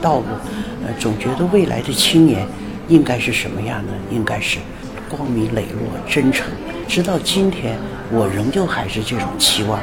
[0.00, 0.26] 道路，
[0.86, 2.46] 呃，总觉得未来的青年
[2.88, 3.92] 应该是什么样呢？
[4.10, 4.58] 应该是
[5.08, 6.46] 光明磊落、真诚。
[6.88, 7.78] 直到今天，
[8.10, 9.80] 我仍旧还是这种期望。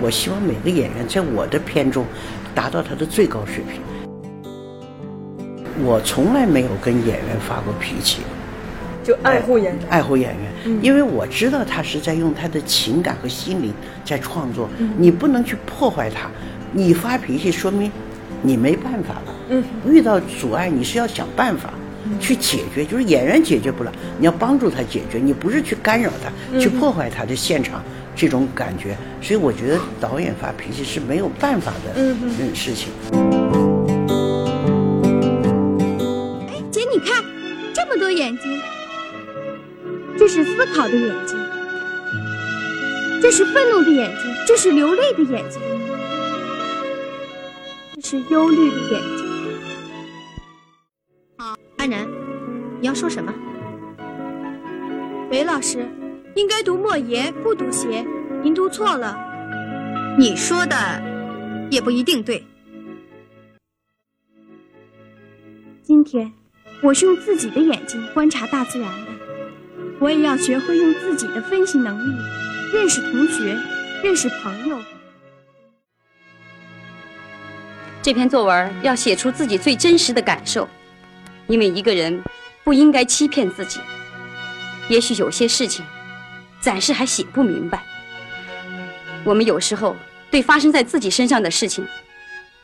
[0.00, 2.04] 我希望每个演员在我的片中
[2.54, 3.80] 达到他的最高水平。
[5.82, 8.20] 我从来没有跟演员发过脾气。
[9.02, 13.72] 就爱护演员，爱护演员，因为我知道他是在用他的情感和心灵
[14.04, 14.68] 在创作，
[14.98, 16.30] 你不能去破坏他。
[16.72, 17.90] 你发脾气说明
[18.42, 19.34] 你没办法了。
[19.50, 21.74] 嗯，遇到阻碍你是要想办法
[22.20, 27.82] 去解决，就是演员解决不了，你要帮助他解决，你不是去干扰他，去破坏他的现场
[28.14, 28.96] 这种感觉。
[29.20, 32.88] 所以我觉得导演发脾气是没有办法的嗯事情。
[36.48, 37.24] 哎，姐，你看
[37.74, 38.60] 这么多眼睛。
[40.18, 41.38] 这是思考的眼睛，
[43.22, 45.89] 这是愤怒的眼睛，这是流泪的眼睛，这
[48.10, 49.24] 是忧虑的眼睛。
[51.38, 52.08] 好，安然，
[52.80, 53.32] 你要说什么？
[55.30, 55.88] 韦老师，
[56.34, 58.04] 应该读莫邪，不读邪，
[58.42, 59.16] 您读错了。
[60.18, 60.74] 你说的
[61.70, 62.44] 也不一定对。
[65.84, 66.32] 今天，
[66.82, 69.12] 我是用自己的眼睛观察大自然的。
[70.00, 72.12] 我也要学会用自己的分析能力
[72.74, 73.56] 认识同学，
[74.02, 74.76] 认识朋友。
[78.02, 80.66] 这篇作文要写出自己最真实的感受，
[81.46, 82.22] 因为一个人
[82.64, 83.78] 不应该欺骗自己。
[84.88, 85.84] 也许有些事情
[86.60, 87.82] 暂时还写不明白。
[89.22, 89.94] 我们有时候
[90.30, 91.86] 对发生在自己身上的事情，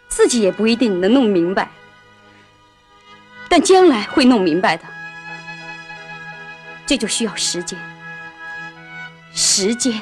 [0.08, 1.70] 自己也不一定能弄明白，
[3.46, 4.84] 但将来会弄明白的。
[6.86, 7.78] 这就需要时间，
[9.34, 10.00] 时间，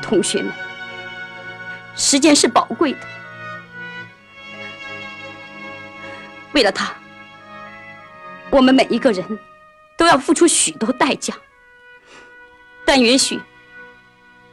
[0.00, 0.50] 同学们，
[1.94, 3.11] 时间是宝贵的。
[6.52, 6.94] 为了他，
[8.50, 9.38] 我们每一个人
[9.96, 11.34] 都要付出许多代价，
[12.84, 13.40] 但也许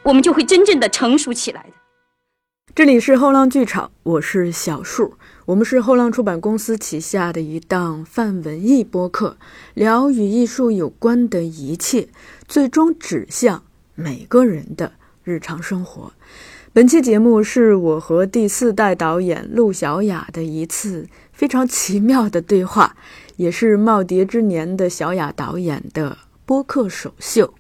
[0.04, 1.70] 我们就会真正的成熟起来的。
[2.74, 5.16] 这里是后浪剧场，我是小树。
[5.48, 9.38] 我们是后浪出版公司旗下的一档泛文艺播客，
[9.74, 12.08] 聊与艺术有关的一切，
[12.48, 13.64] 最终指向
[13.96, 14.94] 每个人的
[15.24, 16.14] 日常生活。
[16.72, 21.08] 本期节目是我和第四代导演陆小雅的一次
[21.40, 22.98] 非常奇妙的对话，
[23.38, 27.54] 也是耄耋之年的小雅导演的播客首秀。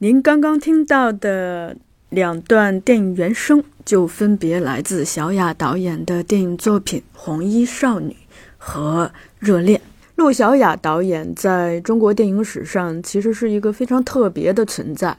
[0.00, 1.78] 您刚刚听到的。
[2.10, 8.10] 两段电影原声就分别来自小雅导演的电影作品《红衣少女》
[8.58, 9.78] 和《热恋》。
[10.16, 15.16] 陆小雅导演在中国电影史上其实是一个非常特别的存在。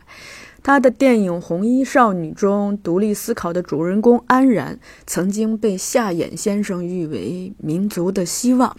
[0.63, 8.75] 他的电影《红衣少女》中，独立思考的主人公安然曾经被夏衍先生誉为民族的希望。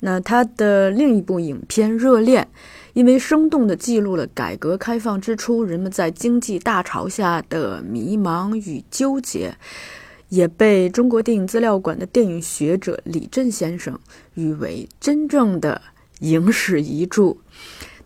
[0.00, 2.44] 那他的另一部影片《热恋》。
[2.94, 9.54] 因为生动地记录了改革开放之初人们在经济大潮下的迷茫与纠结，
[10.30, 13.96] 也被中国电影资料馆的电影学者李振先生
[14.34, 15.80] 誉为真正的
[16.20, 17.36] 影史遗著。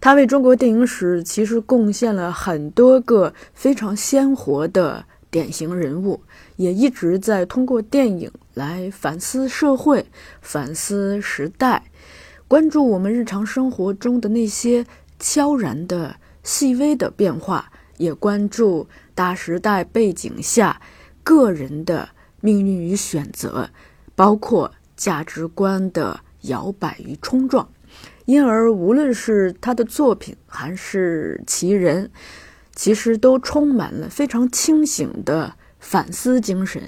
[0.03, 6.21] 他为中国电影史其实贡献了很多个非常鲜活的典型人物，
[6.57, 10.05] 也一直在通过电影来反思社会、
[10.41, 11.85] 反思时代。
[12.49, 14.85] 关注我们日常生活中的那些
[15.21, 20.83] 悄然的、细微的变化，也关注大时代背景下
[21.23, 22.09] 个人的
[22.41, 23.71] 命运与选择，
[24.17, 27.69] 包括价值观的摇摆与冲撞。
[28.25, 32.11] 因而，无论是他的作品还是其人，
[32.75, 36.83] 其实都充满了非常清醒的反思精神。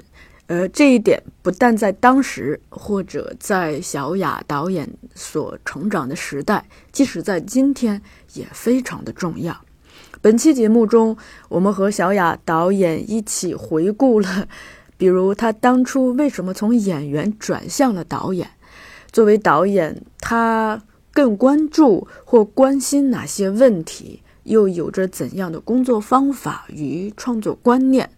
[0.46, 8.00] 而这一点不但在当时，或者在小雅导演所成长的时代，即使在今天
[8.34, 9.58] 也非常的重要。
[10.20, 11.16] 本期节目中，
[11.48, 14.46] 我们和小雅导演一起回顾了，
[14.96, 18.48] 比如他当初为什么从演员转向了导演，
[19.10, 20.82] 作为导演，他
[21.14, 28.10] 更关注或关心哪些问题，又有着怎样的工作方法与创作观念。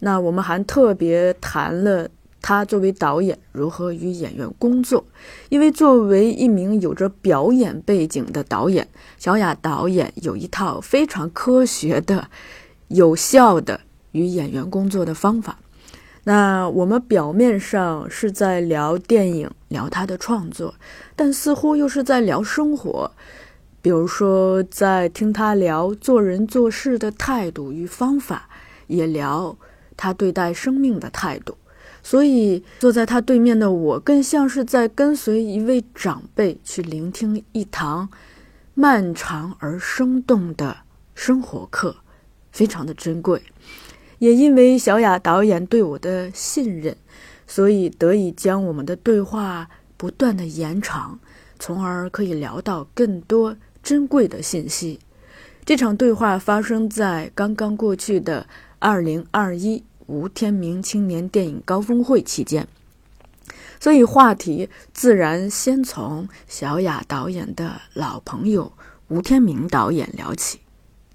[0.00, 2.08] 那我们还特别谈了
[2.40, 5.04] 他作为导演如何与演员工作，
[5.48, 12.28] 因为作为一名有着表演背景的导演，小雅导演有一套非常科学的、
[12.88, 13.80] 有效的
[14.10, 15.60] 与演员工作的方法。
[16.24, 20.74] 那我们表面上是在聊电影、聊他的创作，
[21.16, 23.10] 但似乎又是在聊生活，
[23.80, 28.48] 比如说在听他聊做人做事的态度与方法，
[28.86, 29.56] 也聊。
[29.94, 31.56] 他对待生命的态度，
[32.02, 38.08] 所以坐在他对面的我，更像是在跟随一位长辈去聆听一堂
[38.74, 40.78] 漫长而生动的
[41.14, 41.94] 生活课，
[42.50, 43.42] 非常的珍贵。
[44.22, 46.96] 也因为小雅导演对我的信任，
[47.44, 51.18] 所以得以将我们的对话不断的延长，
[51.58, 55.00] 从而可以聊到更多珍贵的信息。
[55.64, 58.46] 这场对话发生在刚刚过去的
[58.78, 62.68] 二零二一吴天明青年电影高峰会期间，
[63.80, 68.72] 所以话题自然先从小雅导演的老朋友
[69.08, 70.60] 吴天明导演聊起。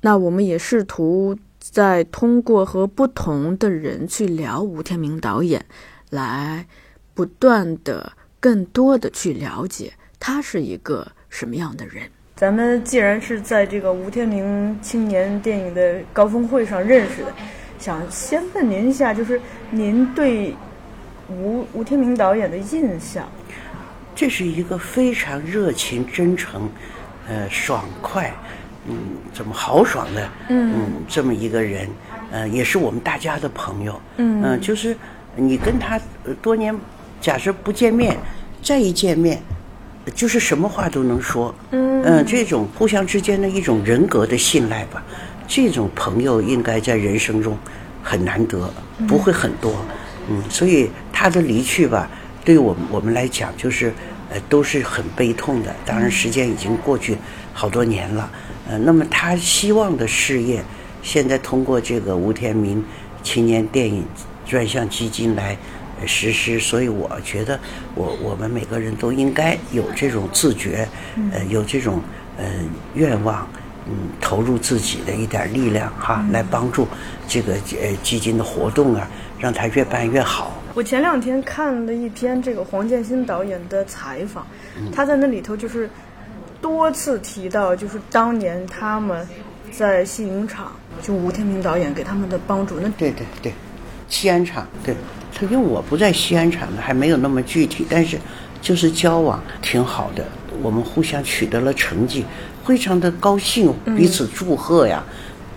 [0.01, 5.65] 那我们也试图在通过和不同的人去聊吴天明导演，
[6.09, 6.65] 来
[7.13, 12.03] 不断的、更多的去了解他是一个什么样的人。
[12.35, 17.33] 咱们既然是在这个吴天明青年电影的高峰会上认识的，
[17.79, 20.55] 想先问您一下，就是您对
[21.29, 23.27] 吴吴天明导演的印象？
[24.15, 26.69] 这是一个非常热情、真诚，
[27.27, 28.33] 呃，爽快，
[28.87, 28.95] 嗯，
[29.33, 31.87] 怎么豪爽的，嗯，这么一个人，
[32.31, 34.95] 呃，也是我们大家的朋友，嗯，就是
[35.35, 35.99] 你跟他
[36.41, 36.75] 多年，
[37.21, 38.17] 假设不见面，
[38.63, 39.41] 再一见面。
[40.15, 45.03] 就是什么话都能说，嗯，这种互相之间的一种人格的信赖吧，
[45.45, 47.57] 这种朋友应该在人生中
[48.01, 48.73] 很难得，
[49.05, 49.75] 不会很多，
[50.29, 52.09] 嗯，所以他的离去吧，
[52.45, 53.93] 对我们我们来讲就是
[54.29, 55.75] 呃都是很悲痛的。
[55.85, 57.17] 当然时间已经过去
[57.53, 58.31] 好多年了，
[58.67, 60.63] 呃，那么他希望的事业，
[61.01, 62.83] 现在通过这个吴天明
[63.23, 64.03] 青年电影
[64.45, 65.57] 专项基金来。
[66.05, 67.59] 实施，所以我觉得，
[67.95, 70.87] 我我们每个人都应该有这种自觉，
[71.33, 71.99] 呃，有这种
[72.37, 72.45] 呃
[72.93, 73.47] 愿望，
[73.87, 76.87] 嗯，投入自己的一点力量哈，来帮助
[77.27, 79.09] 这个呃基金的活动啊，
[79.39, 80.61] 让它越办越好。
[80.75, 84.45] 我前两天看了一篇这个黄建新导演的采访，
[84.93, 85.89] 他在那里头就是
[86.61, 89.27] 多次提到，就是当年他们
[89.71, 90.71] 在戏影厂，
[91.01, 92.79] 就吴天明导演给他们的帮助。
[92.79, 93.53] 那对对对，
[94.07, 94.95] 西安厂对。
[95.41, 98.17] 因为我不在西安厂的，还没有那么具体，但是
[98.59, 100.25] 就是交往挺好的，
[100.63, 102.25] 我们互相取得了成绩，
[102.65, 105.03] 非常的高兴，彼此祝贺呀。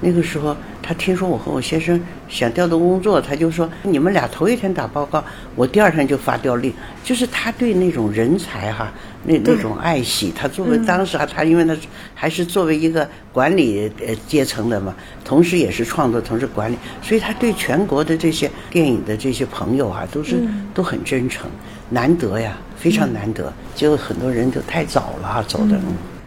[0.02, 1.99] 那个时候，他听说我和我先生
[2.29, 5.25] 想调动工作，他就说：“你们俩头一天打报告，
[5.56, 6.70] 我第二天就发调令。”
[7.02, 8.93] 就是他对那种人才哈，
[9.25, 10.32] 那那种爱惜。
[10.34, 11.76] 他作为当时啊，他因为他
[12.14, 14.94] 还是作为一个管理呃阶层的嘛，
[15.25, 20.37] 同时也是创作，同时管理，所以他对全国的这些电影的这些朋友啊，都是
[20.72, 21.50] 都很真诚，
[21.88, 23.52] 难得呀，非常难得。
[23.75, 25.78] 结果很多人就太早了走的。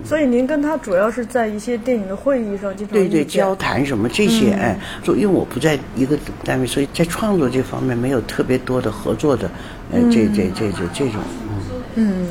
[0.05, 9.49] 所以您跟他主要是在一些电影的会议上经常对对交谈什么这些哎，就因为我不在一个单位，所以在创作这方面没有特别多的合作的，
[9.93, 11.55] 呃，这这这这这种嗯。
[11.95, 12.27] 嗯，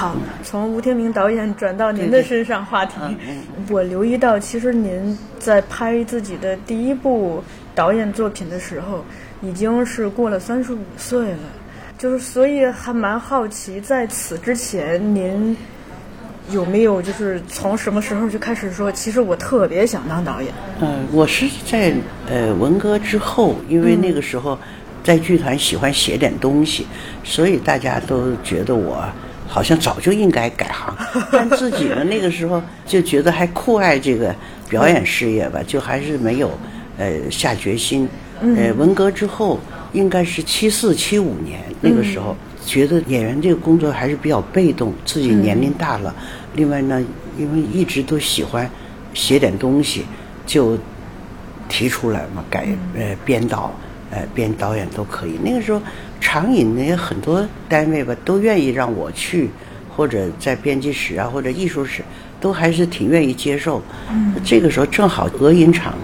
[0.00, 2.94] 好，从吴天明导演转到您的身上话题，
[3.68, 7.44] 我留意到其实您在拍自己的第一部
[7.74, 9.04] 导演作品的时候，
[9.42, 11.38] 已经是过了三十五岁了，
[11.98, 15.54] 就是所以还蛮好奇，在此之前您。
[16.50, 20.52] 有没有就是从什么时候就开始说，其实我特别想当导演？
[20.80, 21.94] 嗯，我是在
[22.26, 24.58] 呃文革之后，因为那个时候
[25.04, 26.86] 在剧团喜欢写点东西，
[27.22, 29.04] 所以大家都觉得我
[29.52, 30.96] 好像早就应该改行。
[31.32, 34.32] 但自己呢，那个时候就觉得还酷爱这个
[34.68, 36.56] 表演事业吧，就还是没有
[36.96, 38.08] 呃下决心。
[38.56, 39.58] 呃，文革之后
[39.92, 46.14] 应该是七四七五年那个时候，觉得演员这个工作还是比较被动，自己年龄大了。
[46.54, 47.04] 另外呢，
[47.36, 48.70] 因为一直都喜欢
[49.12, 50.06] 写点东西，
[50.46, 50.78] 就
[51.68, 52.66] 提出来嘛，改
[52.96, 53.74] 呃编导，
[54.10, 55.38] 呃编导演都可以。
[55.44, 55.82] 那个时候，
[56.32, 59.50] 长影那很多单位吧，都愿意让我去，
[59.96, 62.04] 或者在编辑室啊，或者艺术室，
[62.40, 63.82] 都还是挺愿意接受。
[64.44, 65.94] 这个时候正好俄影厂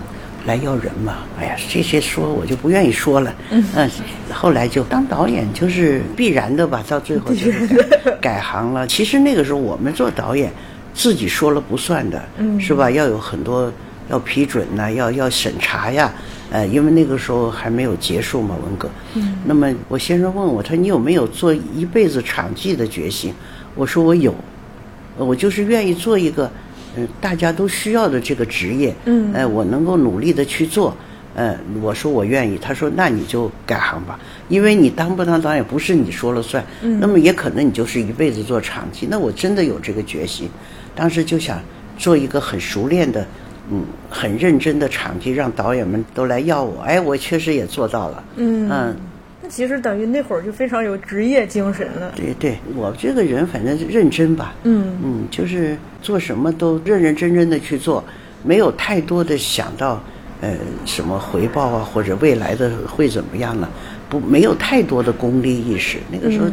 [0.45, 3.33] 来要人嘛，哎呀，这些说我就不愿意说了。
[3.51, 3.89] 嗯，
[4.33, 7.87] 后来就当导演就是必然的吧，到最后就是
[8.21, 8.85] 改行了。
[8.85, 10.51] 其实那个时候我们做导演，
[10.93, 12.21] 自己说了不算的，
[12.59, 12.91] 是吧？
[12.91, 13.73] 要有很多
[14.11, 16.13] 要批准呐，要要审查呀。
[16.51, 18.89] 呃，因为那个时候还没有结束嘛，文革。
[19.15, 19.39] 嗯。
[19.45, 23.33] 那么我先生问我，他说你有没有做一辈子场记的决心？
[23.75, 24.35] 我说我有，
[25.17, 26.51] 我就是愿意做一个。
[26.99, 30.97] 嗯，大家都需要的这个职业，嗯，哎，我能够努力的去做，
[31.35, 40.49] 嗯，我说我愿意，他说那你就改行吧，因为你当不当导演不是你说了算，嗯，那么也可能你就是一辈子做场记，那我真的有这个决心，
[40.95, 41.61] 当时就想
[41.99, 43.27] 做一个很熟练的，
[43.71, 48.97] 嗯，很认真的场记，让导演们都来要我，哎，我确实也做到了，嗯嗯。
[49.43, 52.13] 那其实等于那会儿就非常有职业精神了。
[52.17, 58.03] 对对，我这个人反正认真吧，嗯嗯，就是做什么都认认真真的去做，
[58.43, 60.03] 没有太多的想到，
[60.41, 60.55] 呃，
[60.85, 63.69] 什么回报啊，或者未来的会怎么样呢？
[64.09, 65.99] 不，没有太多的功利意识。
[66.11, 66.47] 那个时候，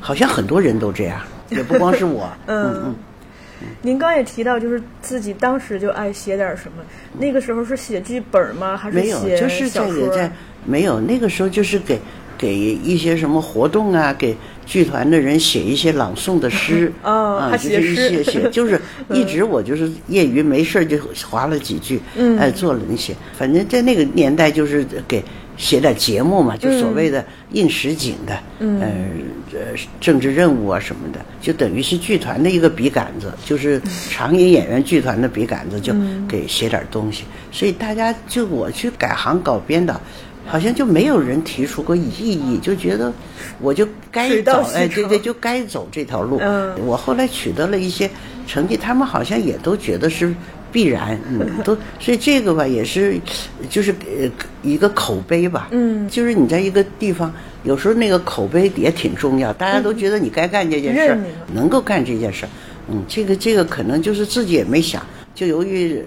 [0.00, 2.28] 好像很多人都这样，也不光是我。
[2.46, 2.94] 嗯 嗯。
[3.82, 6.82] 您刚也提到，就是自己当时就爱写点什么。
[7.18, 8.76] 那个时候是写剧本吗？
[8.76, 10.30] 还是没有，就是在写在
[10.64, 11.00] 没有。
[11.00, 11.98] 那个时候就是给
[12.36, 18.80] 给一些什么活动啊，给剧团的人写一些朗诵的诗 哦啊，还就是一些写写， 就是
[19.10, 20.98] 一直我就是业余没事就
[21.30, 23.14] 划了几句，嗯哎，做了那些。
[23.38, 25.22] 反正在那个年代就是给。
[25.58, 27.22] 写点节目嘛，就所谓的
[27.52, 28.80] 应实景的，嗯。
[28.80, 28.88] 呃，
[29.52, 29.58] 呃，
[29.98, 35.92] 政治任务啊什么的，就等于是剧团的一个笔杆子，就是长影演员剧团的笔杆子，就
[36.28, 37.24] 给写点东西。
[37.50, 40.00] 所以大家就我去改行搞编导，
[40.46, 43.12] 好像就没有人提出过异议，就觉得
[43.58, 46.38] 我就该走，哎，对对，就该走这条路。
[46.40, 46.74] 嗯。
[46.84, 48.08] 我后来取得了一些
[48.46, 50.32] 成绩，他们好像也都觉得是
[50.72, 53.18] 必然，嗯， 都所以这个吧也是，
[53.68, 54.30] 就是呃
[54.62, 56.08] 一个口碑吧，嗯。
[56.08, 57.32] 就是你在一个地方，
[57.64, 61.18] 有时候那个口碑也挺重要，大家都觉得你该干这件事
[61.52, 62.48] 能够干这件事儿，
[62.88, 65.02] 嗯，这个这个可能就是自己也没想，
[65.34, 66.02] 就由于。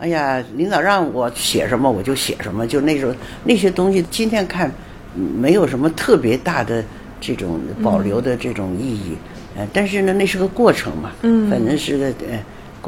[0.00, 3.12] 哎呀，领导让我写什么我就写什么，就那种
[3.42, 4.70] 那些东西，今天看
[5.16, 6.84] 嗯没有什么特别大的
[7.20, 9.16] 这种保留的这种意义，
[9.56, 11.50] 呃，但是呢，那是个过程嘛，嗯。
[11.50, 12.38] 反正是个呃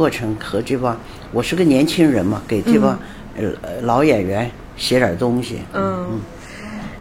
[0.01, 0.99] 过程和这帮，
[1.31, 2.99] 我是个年轻人嘛，给这帮
[3.37, 6.19] 呃呃老演员写点东西，嗯，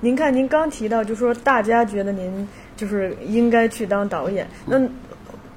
[0.02, 4.46] 您看，您刚提到，就说大家觉得您就是应该去当导演。
[4.66, 4.78] 那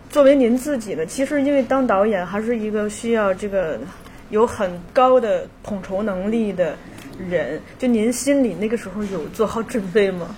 [0.08, 3.76] 作为您自己呢，其实因为当导演还是一个需要这个
[4.30, 6.76] 有很高的统筹能力的
[7.28, 7.61] 人。
[7.76, 10.28] 就您心里那个时候有做好准备吗？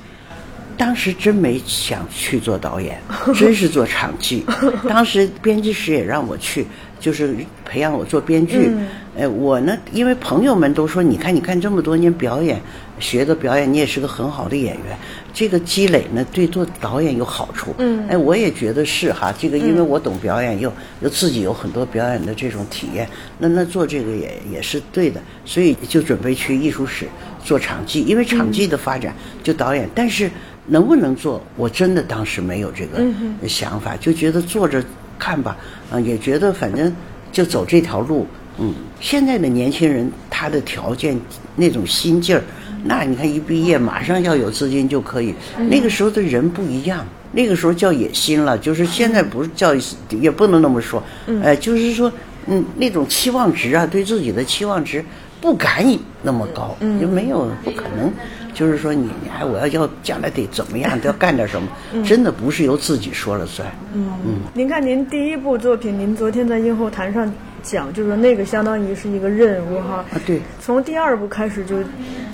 [0.77, 2.99] 当时真没想去做导演，
[3.39, 4.45] 真是做场记。
[4.89, 6.67] 当时编辑室也让我去，
[7.05, 8.71] 就是培养我做编剧。
[9.15, 12.59] 呃，我呢，因为朋友们都说，你看，你看这么多年表演，
[12.99, 14.97] 学的表演，你也是个很好的演员。
[15.35, 17.75] 这个积累呢，对做导演有好处。
[17.77, 19.33] 嗯哎，我也觉得是哈。
[19.39, 23.07] 这个因为我懂表演，又又自己有很多表演的这种体验，
[23.39, 25.21] 那那做这个也也是对的。
[25.45, 27.07] 所以就准备去艺术史
[27.45, 30.31] 做场记，因为场记的发展就导演，但是。
[30.67, 31.45] 能不能做？
[31.59, 33.05] 我真的当时没有这个
[33.47, 34.83] 想法，就觉得做着
[35.19, 35.57] 看吧，
[35.91, 36.95] 啊、也觉得反正
[37.33, 38.27] 就走这条路。
[38.59, 41.19] 嗯，现在的年轻人他的条件
[41.57, 42.43] 那种心劲儿，
[42.85, 45.35] 那你看一毕业马上要有资金就可以。
[45.69, 49.75] 那个时候的人不一样，那个时候叫野心了，就是现在不是叫，
[50.21, 51.03] 也不能那么说。
[51.43, 52.13] 呃，就是说，
[52.47, 55.05] 嗯，那种期望值啊，对自己的期望值
[55.41, 55.85] 不敢
[56.23, 58.13] 那么高，就没有不可能。
[58.55, 61.69] 就是说你，你还我要要将来得怎么样，都要干点什么，
[62.05, 63.69] 真的不是由自己说了算。
[63.93, 67.31] 嗯，嗯您看您第一部作品，您昨天在映后谈上
[67.63, 69.97] 讲，就是说那个相当于是一个任务哈。
[69.97, 71.77] 啊，对，从第二部开始就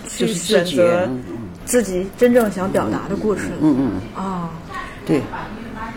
[0.07, 1.21] 去选择嗯
[1.65, 3.49] 自己真正想表达的故事。
[3.61, 4.51] 嗯嗯，啊，
[5.07, 5.23] 对，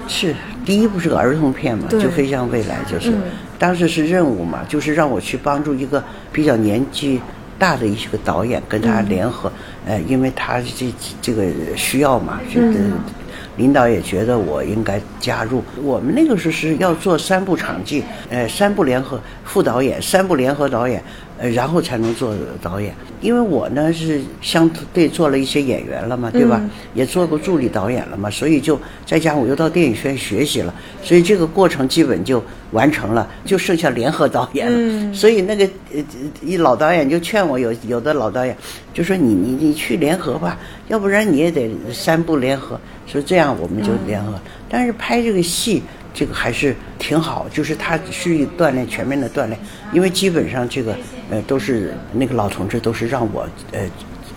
[0.08, 0.34] 是
[0.65, 3.22] 第一部是个儿童片嘛，就飞向未来，就是、嗯
[3.60, 6.03] 当时是任务嘛，就是让我去帮助一个
[6.34, 7.22] 比较年纪
[7.63, 9.50] 大的一些个导演跟他联合，
[9.86, 11.46] 呃，因为他这这个
[11.77, 12.74] 需要嘛，这个。
[13.55, 15.63] 领导也觉得我应该加入。
[15.84, 21.00] 我们那个时候是要做三部场记，呃，三部联合副导演，三部联合导演，
[21.33, 22.94] 呃，然后才能做导演。
[23.22, 26.62] 因为我呢是相对做了一些演员了嘛，对吧？
[26.94, 35.13] 也做过助理导演了嘛，所以就再加上我又到电影学院学习了，所以这个过程基本就完成了，就剩下联合导演了。
[35.13, 36.04] 所以那个呃
[36.42, 38.56] 一老导演就劝我，有有的老导演
[38.94, 40.60] 就说你你你去联合吧，
[40.90, 42.80] 要不然你也得三部联合。
[43.06, 44.34] 所以这样我们就联合。
[44.70, 49.58] 但是拍这个戏，这个还是挺好，就是它是一锻炼全面的锻炼，
[49.91, 50.96] 因为基本上这个
[51.29, 53.82] 呃都是那个老同志都是让我呃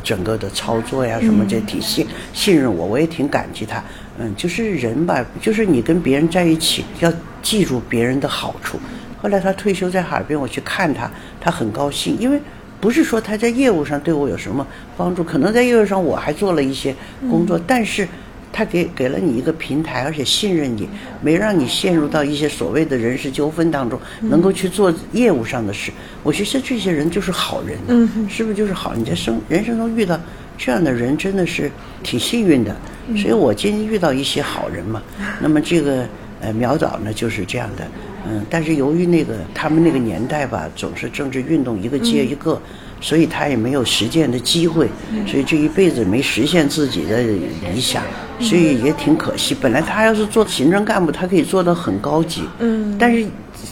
[0.03, 3.83] 整个的操作呀什么这体系信任我，我也挺感激他。
[4.19, 8.81] 嗯，就是人吧，就是你跟别人在一起要记住别人的好处。
[9.21, 12.41] 后来他退休在哈尔滨，我去看他，他很高兴，因为。
[12.79, 14.65] 不是说他在业务上对我有什么
[14.99, 18.07] 帮助，可能在业务上我还做了一些工作，但是
[18.53, 20.89] 他给给了你一个平台，而且信任你，
[21.21, 25.93] 没让你陷入到一些所谓的人事纠纷当中，能够去做业务上的事。
[26.23, 28.95] 我觉得这些人就是好人，嗯，是不是就是好？
[28.95, 30.19] 你在生人生中遇到
[30.57, 31.71] 这样的人，真的是
[32.03, 32.75] 挺幸运的。
[33.17, 35.03] 所以我今天遇到一些好人嘛，
[35.41, 36.07] 那么这个
[36.41, 37.87] 呃苗导呢就是这样的。
[38.29, 42.61] 嗯，但是由于那个他们那个年代吧，总是政治运动一个接一个，
[43.01, 44.89] 所以他也没有实践的机会，
[45.27, 48.03] 所以这一辈子没实现自己的理想，
[48.41, 49.55] 所以也挺可惜。
[49.55, 53.27] 本来他要是做行政干部，他可以做到很高级，嗯，但是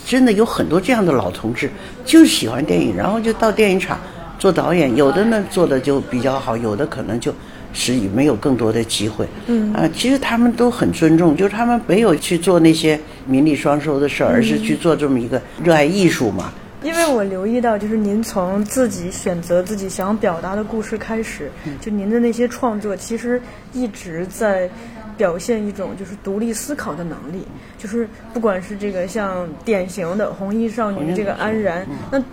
[0.05, 1.69] 真的有很多这样的老同志，
[2.05, 3.99] 就是喜欢电影，然后就到电影厂
[4.39, 7.33] 做导演，有的呢做的就比较好，有的可能就。
[7.77, 16.53] 是没有更多的机会，嗯啊，其实他们都很尊重，就是他们没有去做那些名利双收的事儿，而是去做这么一个热爱艺术嘛。
[16.85, 21.51] 因为我留意到，就是您从自己选择自己想表达的故事开始，
[21.81, 23.41] 就您的那些创作，其实
[23.73, 24.69] 一直在
[25.17, 27.43] 表现一种就是独立思考的能力。
[27.79, 32.23] 就是不管是这个像典型的红衣少女这个安然，那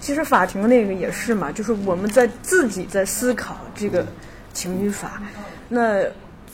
[0.00, 4.06] 其实法庭那个也是嘛，就是我们在自己在思考这个。
[4.54, 5.22] 情与法，
[5.68, 6.02] 那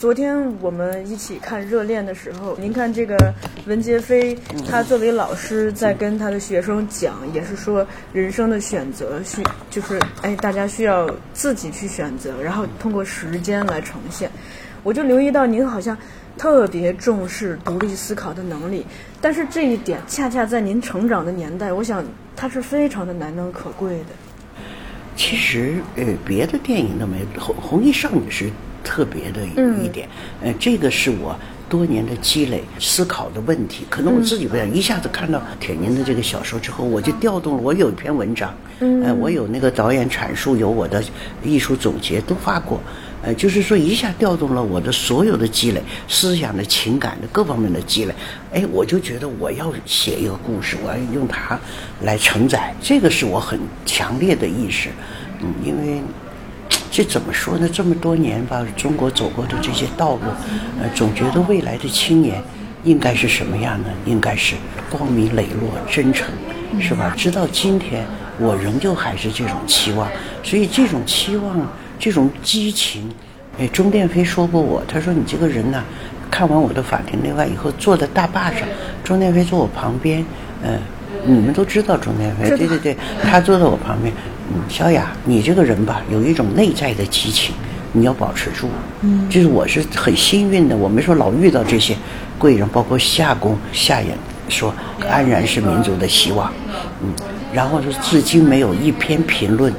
[0.05, 3.17] 昨天我们一起看《热恋》的时候，您看这个
[3.67, 4.37] 文杰飞，
[4.69, 14.31] 他作为老师在跟他的学生讲，也是说人生的选择需就是哎，大家需要自己去选择，然后通过时间来呈现。
[14.83, 15.97] 我就留意到您好像
[16.37, 18.85] 特别重视独立思考的能力，
[19.23, 22.05] 但是这一点恰恰在您成长的年代，我想
[22.37, 24.24] 它是非常的难能可贵的。
[25.17, 28.51] 其实，呃，别的电影都没《红红衣少女》是
[28.83, 29.41] 特别的
[29.83, 30.09] 一点，
[30.43, 31.37] 呃，这个是我
[31.69, 33.87] 多年的积累思考的问题。
[33.89, 37.63] 可能我自己不想一下子看到铁凝的这个小说之后，我就调动了。
[37.63, 41.03] 我有一篇文章，呃，我有那个导演阐述，有我的
[41.43, 42.81] 艺术总结都发过，
[43.25, 48.15] 呃，就是说一下调动了我的所有的积累、思想的情感的各方面的积累。
[48.53, 51.59] 哎，我就觉得我要写一个故事，我要用它
[52.03, 54.91] 来承载，这个是我很强烈的意识。
[55.41, 56.03] 嗯，因为
[56.91, 57.67] 这怎么说呢？
[57.73, 60.23] 这么多年吧，中国走过的这些道路，
[60.81, 62.43] 呃，总觉得未来的青年
[62.85, 63.89] 应该是什么样呢？
[64.05, 64.55] 应该是
[64.91, 66.29] 光明磊落、真诚，
[66.79, 67.15] 是吧？
[67.17, 68.07] 直到今天，
[68.39, 70.07] 我仍旧还是这种期望。
[70.43, 71.67] 所以这种期望、
[71.99, 73.11] 这种激情，
[73.59, 75.83] 哎，钟殿飞说过我，他说你这个人呢，
[76.31, 78.61] 看完我的《法庭内外》以后，坐在大坝上，
[79.03, 80.25] 钟殿飞坐我旁边，
[80.63, 80.79] 嗯。
[81.27, 84.13] 你们都知道钟殿飞，对对对，他坐在我旁边。
[84.53, 87.55] 嗯，小雅，你这个人吧，有一种内在的激情，
[87.93, 88.69] 你要保持住。
[89.01, 91.97] 嗯，就是我是很幸运的，我没说老遇到这些
[92.37, 94.09] 贵人，包括夏公夏衍
[94.51, 94.75] 说
[95.09, 96.53] 安然是民族的希望。
[97.03, 97.09] 嗯，
[97.55, 99.79] 然后说至今没有一篇评论，呃，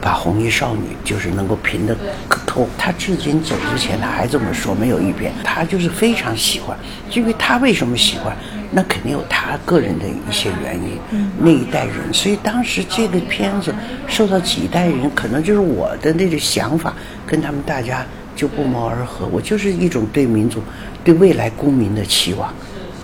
[0.00, 1.96] 把红衣少女就是能够评得
[2.28, 2.68] 可透。
[2.78, 5.32] 他至今走之前他还这么说，没有一篇。
[5.42, 6.76] 他就是非常喜欢，
[7.12, 8.36] 因为他为什么喜欢？
[8.74, 10.98] 那肯定有他个人的一些原因，
[11.38, 13.74] 那一代人，所以当时这个片子
[14.08, 16.94] 受到几代人，可能就是我的那个想法
[17.26, 18.02] 跟他们大家
[18.34, 19.26] 就不谋而合。
[19.26, 20.62] 我就是一种对民族、
[21.04, 22.50] 对未来公民的期望，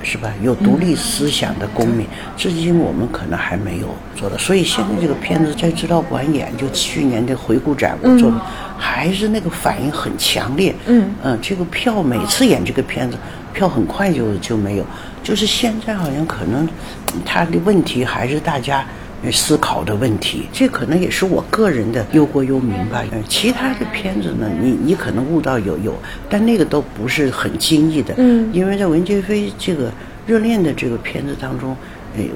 [0.08, 0.32] 是吧？
[0.42, 4.38] 有独立思想的公民，至今我们可能还没有做到。
[4.38, 8.32] 所以现在这个片子在指导馆演，就去年的回顾展我做，
[8.78, 10.74] 还是那个反应很强烈。
[10.86, 13.18] 嗯嗯，这个票每次演这个片子，
[13.52, 14.84] 票很快就就没有。
[15.22, 16.66] 就是现在好像可能，
[17.26, 18.82] 他的问题还是大家
[19.32, 23.04] 思考的问题，这可能也是我个人的忧国忧民吧。
[23.12, 25.94] 嗯其他的片子呢，你你可能悟到有有，
[26.28, 28.14] 但那个都不是很惊异的。
[28.16, 29.92] 嗯，因为在文杰飞这个
[30.26, 31.76] 热恋的这个片子当中。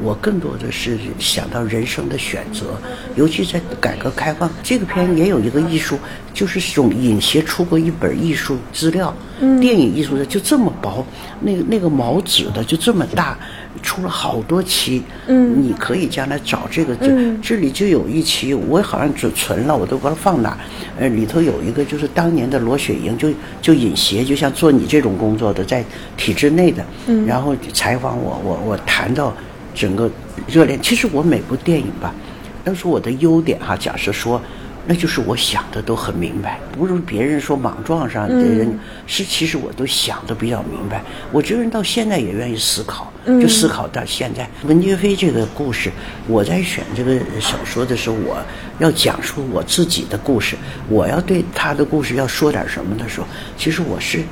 [0.00, 2.78] 我更多的是想到人生的选择，
[3.16, 5.98] 尤其在改革开放这个片也有一个艺术，
[6.32, 9.12] 就是种引协出过一本艺术资料，
[9.60, 11.04] 电影艺术的就这么薄，
[11.40, 13.36] 那个那个毛纸的就这么大，
[13.82, 20.56] 出了好多期，嗯，你可以将来找这个，这这里就有一期，我好像只存了，我都不知道放哪，
[20.98, 23.28] 呃，里头有一个就是当年的罗雪莹，就
[23.60, 25.84] 就引协，就像做你这种工作的，在
[26.16, 29.34] 体制内的，嗯，然后采访我，我我谈到。
[29.74, 30.10] 整个
[30.46, 32.14] 热恋，其实我每部电影吧，
[32.62, 33.74] 都是我的优点哈。
[33.74, 34.38] 假设说，
[34.86, 41.02] 那就是我想的都很明白，不是别人说莽撞上的人是，其实我都想的比较明白。
[41.30, 44.48] 我这个人到现在也愿意思考，就思考到现在。
[44.64, 45.90] 文杰飞这个故事，
[46.26, 48.36] 我在选这个小说的时候，我
[48.78, 50.56] 要讲述我自己的故事，
[50.88, 54.22] 我要对他的故事要说点什么的时候，其实我是。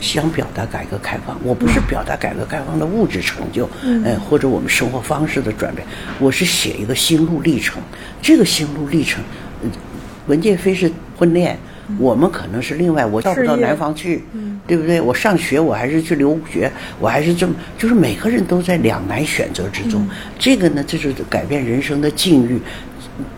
[0.00, 3.68] 想表达改革开放，我不是表达改革开放的物质成就，
[4.02, 5.86] 呃，或者我们生活方式的转变，
[6.18, 7.82] 我是写一个心路历程。
[8.22, 9.22] 这个心路历程，
[10.30, 10.88] 文建飞是
[11.18, 11.58] 婚恋，
[11.98, 14.22] 我们可能是另外，我到不到南方去，
[14.64, 15.00] 对不对？
[15.00, 20.06] 我上学，我还是去留学，我还是这么，就是每个人都在两难选择之中。
[20.38, 22.60] 这个呢，这就是改变人生的境遇。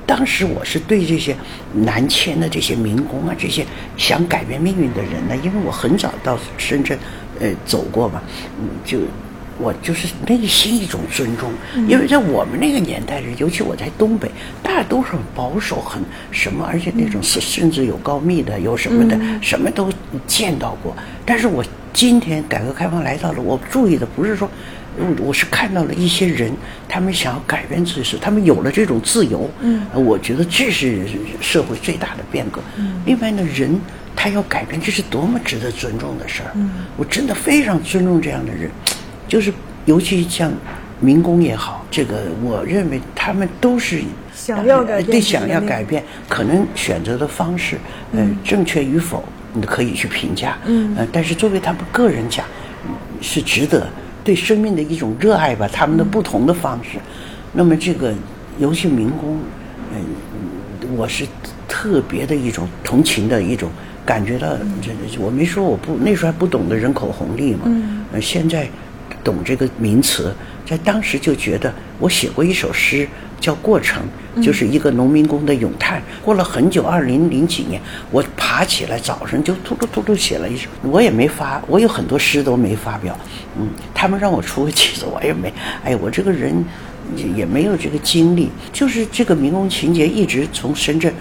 [0.07, 1.35] 当时我是对这些
[1.73, 3.65] 南迁的这些民工啊，这些
[3.97, 6.99] 想改变命运的人呢，因为我很早到深圳，
[7.41, 8.21] 呃，走过嘛，
[8.61, 8.99] 嗯，就
[9.63, 11.53] 我就是内心一种尊重，
[11.89, 14.29] 因为在我们那个年代人，尤其我在东北，
[14.61, 19.89] 大家都是很保守，很什么，而且那种甚甚至有告密的，有什么的，什么都
[20.27, 20.95] 见到过。
[21.25, 24.51] 但是我今天改革开放来到了，我注意的不是说，
[24.99, 26.53] 我我是看到了一些人，
[26.89, 31.07] 他们想要改变自己，他们有了这种自由，嗯，我觉得这是
[31.41, 32.61] 社会最大的变革。
[32.77, 33.81] 嗯，另外呢，人
[34.17, 36.51] 他要改变，这是多么值得尊重的事儿。
[36.55, 38.69] 嗯，我真的非常尊重这样的人。
[39.29, 39.53] 就是，
[39.87, 40.53] 尤其像
[41.01, 44.03] 民工也好，这个我认为他们都是
[44.35, 47.77] 想要改变，对想要改变，可能选择的方式，
[48.13, 52.45] 嗯，正确与否，你可以去评价，嗯，呃，但是作为他们个人讲，
[53.21, 53.89] 是值得
[54.23, 56.99] 对生命的一种热爱吧，他们的不同的方式。
[57.53, 58.13] 那么这个
[58.59, 59.41] 尤其民工，
[59.95, 61.27] 嗯，我是
[61.67, 63.69] 特别的一种同情的一种
[64.07, 64.49] 感觉到，
[64.81, 68.69] 这我没说我不那时候还不懂得人口红利嘛，嗯，呃，现在。
[69.23, 70.35] 懂这个名词，
[70.67, 73.07] 在当时就觉得我写过一首诗，
[73.41, 74.03] 叫《过程》，
[74.43, 76.03] 就是一个农民工的咏叹。
[76.25, 77.81] 过了很久，二零零几年，
[78.11, 83.17] 我爬起来早上就突突突突写了一首，我也没发，我有很多诗都没发表。
[83.59, 85.53] 嗯，他们让我出个曲子，我也没。
[85.85, 86.65] 哎，我这个人。
[87.17, 91.13] 也也没有这个精力，就是这个民工情节一直从深圳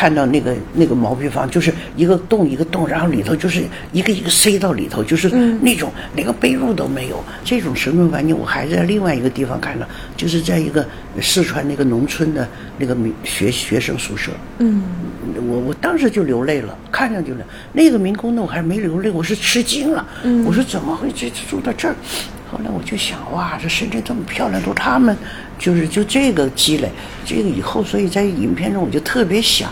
[0.00, 5.28] 看到那个那个毛坯房，就是一个洞一个洞，然后里头就是一个一个塞到里头，就是
[5.60, 7.22] 那种连个被褥都没有。
[7.44, 9.86] 这种生存环境，我还在另外一个地方看到，
[10.16, 10.82] 就是在一个
[11.20, 14.32] 四川那个农村的那个民学学生宿舍。
[14.56, 14.82] 嗯，
[15.46, 17.44] 我我当时就流泪了，看上去了。
[17.74, 20.08] 那个民工呢，我还没流泪，我是吃惊了。
[20.22, 21.94] 嗯，我说怎么会这住到这儿？
[22.50, 25.14] 后来我就想，哇，这深圳这么漂亮，都他们，
[25.58, 26.88] 就是就这个积累，
[27.26, 29.70] 这个以后，所以在影片中我就特别想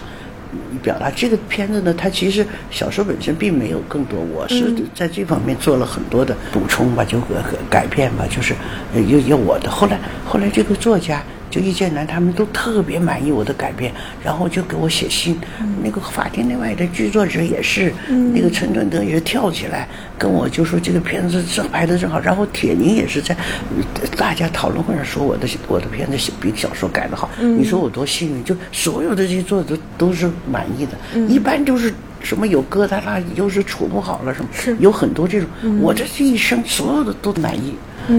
[0.83, 1.95] 表达这个片子呢。
[1.95, 7.27] 它其实小说本身并没有更多，我是在这方面做了很多的补充吧，就改
[7.71, 8.55] 改变吧，就是
[8.95, 9.71] 有有我的。
[9.71, 11.23] 后来后来这个作家。
[11.51, 15.39] 就易建南他们都特别满意我的改编，然后就给我写信。
[15.83, 17.93] 那个法庭内外的剧作者也是，
[18.35, 22.19] 那个陈春德也是跳起来跟我就说这个片子正拍的正好。
[22.21, 23.37] 然后铁凝也是在
[24.17, 27.31] 大家讨论会上说我的我的片子比小说改的好。
[27.41, 31.19] 你说我多幸运，就所有的这些作者都是满意的。
[31.29, 35.49] 一般就是什么有疙瘩啦，又是处不好了什么，有很多这种。
[35.81, 37.75] 我这这一生所有的都满意。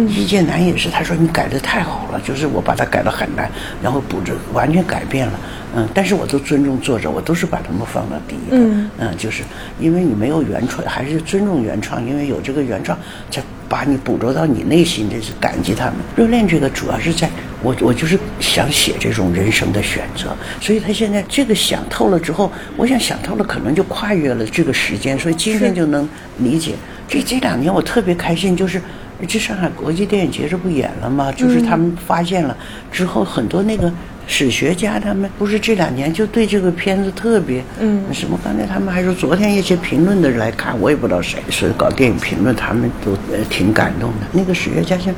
[0.07, 3.49] 易建南也是，他说你改的太好了，就是我把它改的很难，
[3.81, 5.39] 然后补着完全改变了，
[5.75, 9.43] 嗯，但是我都尊重作者，我都是把他们放到第一嗯，嗯，就是
[9.79, 12.97] 因为你没有原创，还是尊重原创，因为有这个原创
[13.31, 15.95] 才把你捕捉到你内心，这是感激他们。
[16.15, 17.29] 热恋这个主要是在
[17.63, 26.75] 我，我就是想写这种人生的选择，所以他现在这个想透了之后，我想想透了，可能就跨越了这个时间，所以今天就能理解。
[27.07, 28.79] 这这两年我特别开心，就是。
[29.27, 31.31] 这上海国际电影节这不演了吗？
[31.31, 32.55] 就是他们发现了
[32.91, 33.91] 之后，很多那个
[34.27, 38.39] 史学家他们不是这两年就对这个片子特别嗯什么？
[38.43, 44.27] 刚才他们还说，昨天一些评论的人来看，我也不知道谁是搞电影评论，他们都呃挺感动的。
[44.31, 45.13] 那个史学家像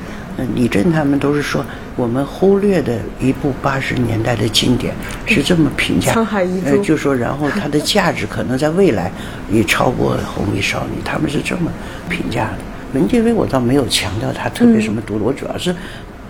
[0.55, 1.63] 李振他们都是说，
[1.95, 4.93] 我们忽略的一部八十年代的经典
[5.27, 6.13] 是这么评价，
[6.65, 9.11] 呃，就说然后它的价值可能在未来
[9.51, 11.71] 也超过《红衣少女》，他们是这么
[12.09, 12.57] 评价的。
[12.93, 15.75] 文建威，我倒没有强调他特别什么独，我主要是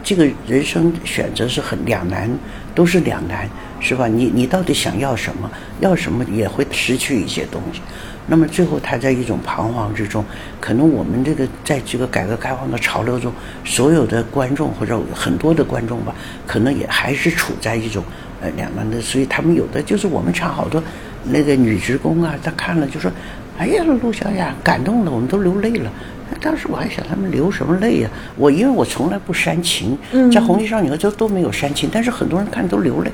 [0.03, 2.29] 这个人生选择是很两难，
[2.75, 4.07] 都是两难，是吧？
[4.07, 5.49] 你你到底想要什么？
[5.79, 7.81] 要什么也会失去一些东西。
[8.27, 10.23] 那么最后他在一种彷徨之中，
[10.59, 13.33] 可能我们这个在这个改革开放的潮流中，
[13.65, 16.13] 所有的观众或者很多的观众吧，
[16.45, 18.03] 可能也还是处在一种
[18.39, 20.81] 呃两难的，所以他们有的就是我们厂好多
[21.23, 23.11] 那个女职工啊，她看了就说
[23.57, 25.91] ：“哎呀，陆小雅感动了，我们都流泪了。”
[26.39, 28.09] 当时我还想他们流什么泪呀？
[28.37, 33.11] 我因为我从来不煽情，在《红衣少女》和这都没有煽情，但是很多人看都流泪。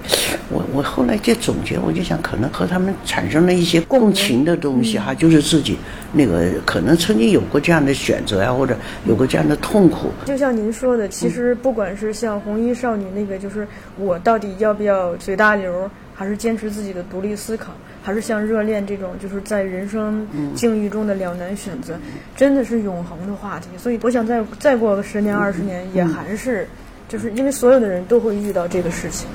[0.49, 5.77] 我我后来就总结，我就想可能和他们产生了一些共情的东西哈，就是自己
[6.13, 10.09] 那个可能曾经有过这样的选择呀，或者有过这样的痛苦。
[10.25, 17.71] 就像您说的，其实不管是像《红衣少女》那个，就是我到底要不要随大流，还是坚持自己的独立思考。
[18.07, 21.93] 还是像热恋这种，就是在人生境遇中的两难选择，
[22.37, 23.67] 真的是永恒的话题。
[23.77, 26.65] 所以，我想再再过个十年二十年，也还是，
[27.09, 29.27] 就是因为所有的人都会遇到这个事情。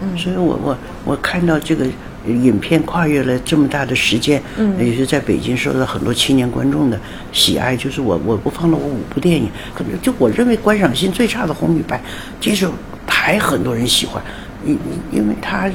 [0.00, 1.84] 嗯，所以我我我看到这个
[2.26, 6.98] 影片跨越了这么大的时间，嗯，也是在北京受到很多青年观众的
[7.30, 7.76] 喜爱。
[7.76, 11.98] 就是我我播放了我五部电影，可能就我认为观赏性最差的《红与白》，
[12.40, 12.66] 其实
[13.06, 14.24] 还很多人喜欢，
[14.64, 14.78] 因
[15.12, 15.70] 因为他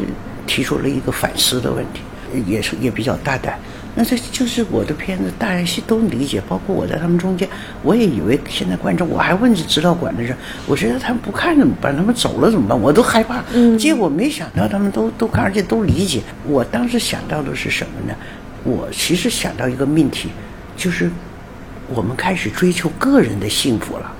[0.48, 2.02] 提出了一个反思的问题。
[2.46, 3.58] 也是也比较大胆，
[3.96, 7.48] 那这就是我的片子，大家戏都理解，包括我在他们中间，
[7.84, 10.36] 我也以为现在观众，我还问指导管的人，
[10.68, 11.96] 我觉得他们不看怎么办？
[11.96, 12.80] 他们走了怎么办？
[12.80, 13.44] 我都害怕。
[13.54, 16.22] 嗯，结果没想到他们都都看，而且都理解。
[16.46, 18.16] 我当时想到的是什么呢？
[18.64, 20.30] 我其实想到一个命题，
[20.76, 21.10] 就是
[21.94, 24.12] 我们开始追求个人的幸福了。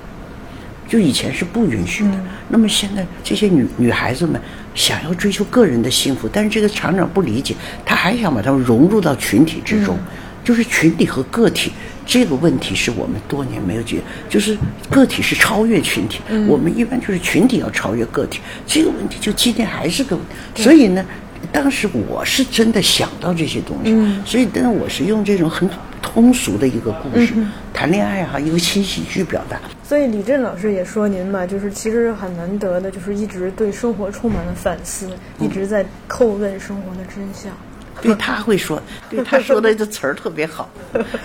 [0.88, 2.10] 就以前是不允许的，
[2.48, 4.40] 那么现在这些女女孩子们
[4.80, 9.98] 想要追求个人的幸福，但是这个厂长不理解，他还想把他们融入到群体之中，
[10.42, 11.70] 就是群体和个体
[12.06, 14.56] 这个问题是我们多年没有解决，就是
[14.88, 21.04] 个体是超越群体，我们一般就是群体要超越个体，这个问题就今天还是个问题，所以呢，
[21.52, 25.68] 当时我是真的想到这些东西，所以但是我是用这种很。
[26.02, 27.34] 通俗的一个故事，
[27.72, 29.60] 谈恋爱哈，一个轻喜剧表达。
[29.84, 37.52] 所以李振老师也说您嘛，就是其实很难得的，就是一直对生活充满了反思，一直在叩问生活的真相。
[38.02, 40.68] 对他会说，对他说的这词儿特别好。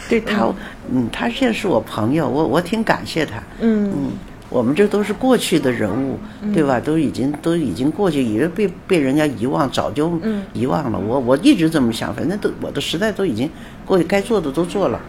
[0.08, 0.54] 对他，
[0.92, 3.42] 嗯，他现在是我朋友，我我挺感谢他。
[3.62, 4.12] 嗯嗯。
[4.50, 6.18] 我们这都是过去的人物，
[6.54, 6.80] 对吧？
[6.80, 10.12] 都已经都已经过去，以为被被人家遗忘，早就
[10.54, 11.00] 遗忘了。
[11.00, 13.50] 我我一直这么想，反正都我的时代都已经
[13.86, 15.02] 过去，该做的都做了。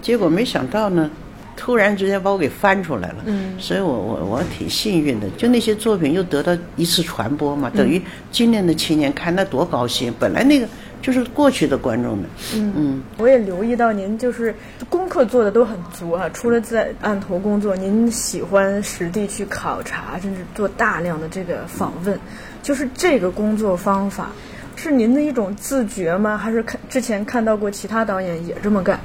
[0.00, 1.10] 结果没想到呢，
[1.56, 3.16] 突然之间把我给翻出来了。
[3.58, 10.12] 所以我我我挺幸运的，就那些作品又得到一次传播嘛，等于今年的青年看那多高兴。
[10.18, 10.66] 本来那个。
[11.02, 14.54] 就是过去的观众们，嗯嗯，我也留意到您就是
[14.88, 16.30] 功课做的都很足啊。
[16.32, 22.16] 除了在案头工作，您喜欢实地去考察，甚至做大量的这个访问。
[22.62, 24.30] 就是这个工作方法，
[24.76, 26.38] 是您的一种自觉吗？
[26.38, 29.00] 还是看之前看到过其他导演也这么干？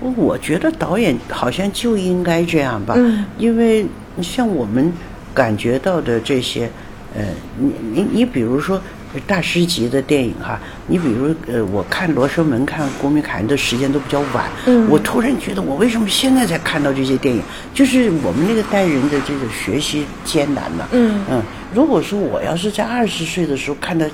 [0.00, 2.96] 我觉得导演好像就应该这样吧，
[3.36, 3.86] 因为
[4.22, 4.90] 像我们
[5.34, 6.70] 感觉到的这些，
[7.14, 7.22] 呃，
[7.58, 8.80] 你你你比如说。
[9.26, 14.44] 大师级的电影哈，你比如呃，我看《罗生门》、看《公民凯恩》的时间都比较晚。
[14.66, 14.86] 嗯。
[14.90, 17.42] 我突然觉得，我为什么现在才看到这些电影？
[17.72, 20.86] 就是我们那个代人的这个学习艰难呢。
[20.92, 21.24] 嗯。
[21.30, 21.42] 嗯，
[21.74, 24.06] 如果说我要是在二十岁的时候看到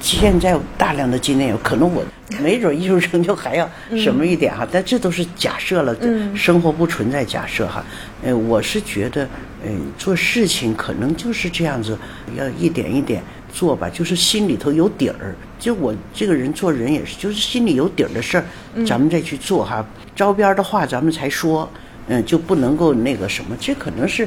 [0.00, 2.04] 现在大量的经典，可能我
[2.42, 4.68] 没准艺术成就还要什么一点哈。
[4.70, 5.96] 但这都是假设了，
[6.34, 7.82] 生活不存在假设哈。
[8.22, 9.26] 呃，我是觉得，
[9.64, 11.96] 嗯，做事情可能就是这样子，
[12.36, 13.22] 要一点一点。
[13.52, 15.34] 做吧，就是心里头有底儿。
[15.58, 18.44] 就我这个人做人也是，就是心里有底儿的事儿，
[18.84, 19.84] 咱们再去做哈。
[20.16, 21.68] 招边的话咱们才说，
[22.08, 23.56] 嗯，就不能够那个什么。
[23.60, 24.26] 这可能是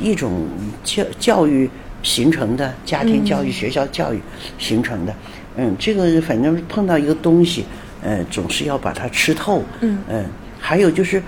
[0.00, 0.46] 一种
[0.82, 1.68] 教教育
[2.02, 4.20] 形成的，家庭教育、学校教育
[4.58, 5.14] 形成的。
[5.56, 7.66] 嗯，这个反正碰到一个东西，
[8.02, 9.62] 呃，总是要把它吃透。
[9.80, 10.24] 嗯嗯，
[10.58, 11.22] 还有就是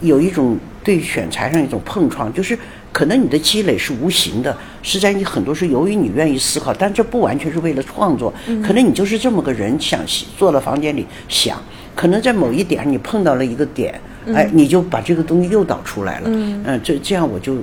[0.00, 2.58] 有一种对选材上一种碰撞，就是。
[3.00, 8.30] 可能你的积累是无形的，是在你很多是由于你愿意思考，但这不完全是为了创作。
[8.62, 9.98] 可能你就是这么个人，想
[10.36, 11.56] 坐到房间里想，
[11.96, 13.98] 可能在某一点你碰到了一个点，
[14.34, 16.24] 哎，你就把这个东西诱导出来了。
[16.26, 17.56] 嗯，这这样我就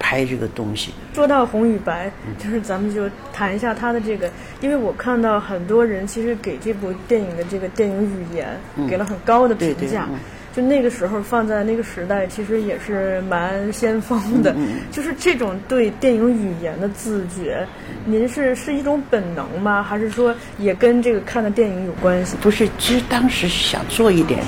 [0.00, 0.90] 拍这个东西。
[1.14, 4.28] 说到红与白，就是咱们就谈一下他的这个，
[4.60, 8.48] 因为我看到很多人其实给这部电影的这个电影语言
[8.90, 10.08] 给了很高的评价。
[10.54, 14.54] 就那个时候放在那个时代，其实也是蛮先锋的。
[14.90, 17.66] 就是这种对电影语言的自觉，
[18.04, 19.82] 您是是一种本能吗？
[19.82, 22.36] 还是说也跟这个看的电影有关系？
[22.40, 24.40] 不是，其实当时想做一点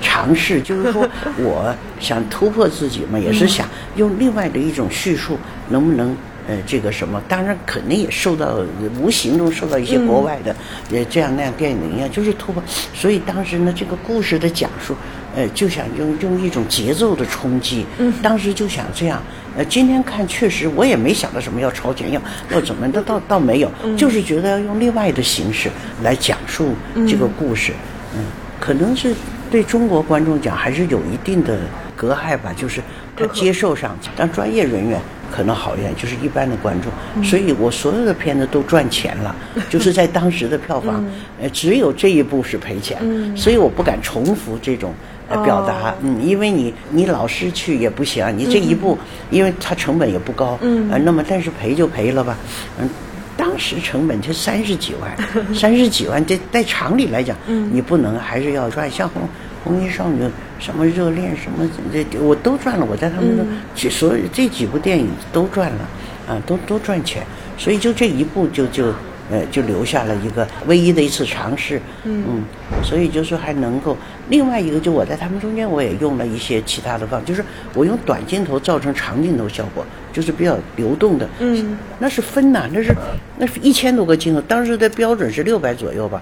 [0.00, 1.06] 尝试，就是说
[1.38, 6.16] 我想突破自己嘛，也是想用另外的一种叙述，能不能？
[6.48, 8.64] 呃，这个什么，当然肯定也受到
[8.98, 10.56] 无形中受到一些国外的
[10.90, 12.60] 呃这样那样电影的影响，就是突破。
[12.92, 14.96] 所以当时呢，这个故事的讲述，
[15.34, 17.86] 呃，就想用用一种节奏的冲击。
[17.98, 18.12] 嗯。
[18.22, 19.22] 当时就想这样。
[19.56, 25.68] 呃，今天看确实我也没想到什么要超前，要要怎么的，倒倒没有，就是觉得要用另外的形式
[26.02, 26.74] 来讲述
[27.08, 27.72] 这个故事。
[28.14, 28.24] 嗯。
[28.58, 29.14] 可能是
[29.50, 31.58] 对中国观众讲还是有一定的
[31.96, 32.80] 隔阂吧，就是
[33.16, 35.00] 他接受上，但专业人员。
[35.32, 39.32] 可能好一点，就是一般的观众，所以我所有的片子都赚钱了，
[39.70, 41.04] 就是在当时的票房，
[41.40, 42.98] 呃，只有这一部是赔钱，
[43.36, 44.92] 所以我不敢重复这种
[45.38, 48.98] 表达，嗯，因为你你老师去也不行，你这一步，
[49.30, 52.36] 因为它成本也不高，嗯，那么但是赔就赔了吧，
[52.78, 52.88] 嗯，
[53.36, 55.16] 当时成本就三十几万，
[55.54, 57.70] 三十几万，这在厂里来讲，嗯。
[57.72, 59.22] 你不能还是要赚，像红
[59.64, 60.22] 红衣少女。
[60.58, 63.42] 什么热恋什么这我都赚了，我在他们的
[63.74, 65.88] 几所有这几部电影都赚了，
[66.28, 67.22] 啊，都都赚钱，
[67.56, 68.92] 所以就这一部就就
[69.30, 72.42] 呃就留下了一个唯一的一次尝试，嗯，
[72.82, 73.96] 所以就说还能够
[74.28, 82.94] 另外一个就我在他们中间我也用了一些其他的方，就是我用短镜头造成长镜头效果，就是比较流动的，嗯，那是分呐，那是
[83.38, 86.20] 那是一千多个镜头，当时的标准是六百左右吧，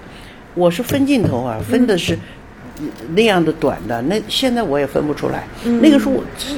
[0.55, 2.17] 我是分镜头啊，分的是。
[3.13, 5.43] 那样的短的，那现在我也分不出来。
[5.81, 6.53] 那个时候我这，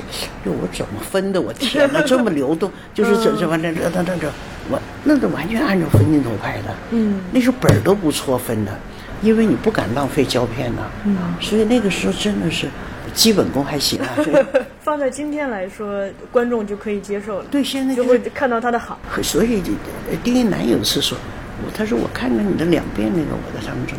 [0.45, 1.41] 哟我怎么分的？
[1.41, 4.31] 我天哪，这么流动，就是这这完这这这这，
[4.71, 6.73] 我那都完全按照分镜头拍的。
[6.91, 8.71] 嗯，那时候本儿都不错分的，
[9.21, 10.84] 因为你不敢浪费胶片呐。
[11.05, 12.67] 嗯，所以那个时候真的是
[13.13, 14.07] 基本功还行啊。
[14.81, 17.45] 放在今天来说，观众就可以接受了。
[17.51, 18.99] 对，现在就会看到他的好。
[19.21, 19.62] 所以
[20.23, 21.17] 丁一男有一次说，
[21.73, 23.95] 他说我看了你的两遍那个我的长征。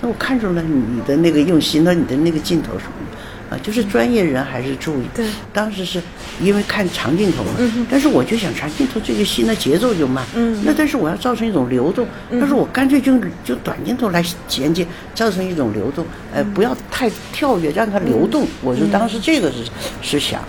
[0.00, 3.11] 那我看出来你的那个用心，那你的那个镜头什么的，
[3.52, 5.04] 啊，就是专业人还是注意。
[5.14, 6.02] 对，当时是
[6.40, 7.50] 因为看长镜头嘛，
[7.90, 10.24] 但是我就想长镜头这个戏，那节奏就慢。
[10.34, 10.62] 嗯。
[10.64, 18.46] 那但是我要造成一种流动，但是我干脆就就短镜头来衔接，造成一种流动，呃，不要太跳跃，让它流动。
[18.62, 19.58] 我就当时这个是
[20.00, 20.40] 是想，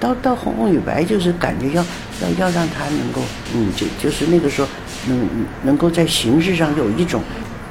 [0.00, 1.84] 到到红红与白就是感觉要
[2.22, 3.22] 要要让它能够，
[3.54, 4.68] 嗯，就就是那个时候
[5.06, 5.28] 能
[5.62, 7.22] 能够在形式上有一种。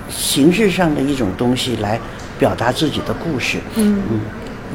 [0.09, 1.99] 形式上的一种东西来
[2.39, 4.21] 表达自己的故事，嗯嗯，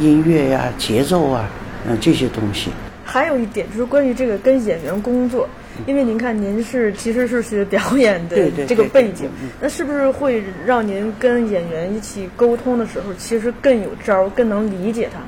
[0.03, 1.49] 音乐呀、节奏啊，
[1.89, 2.71] 嗯这些东西。
[3.05, 5.49] 还有一点就是关于这个跟演员工作，
[5.87, 9.29] 因为您看您是其实是学表演的这个背景，
[9.61, 15.21] 那是不是会让您跟演员一起沟通的时候，其实更有招，更能理解他？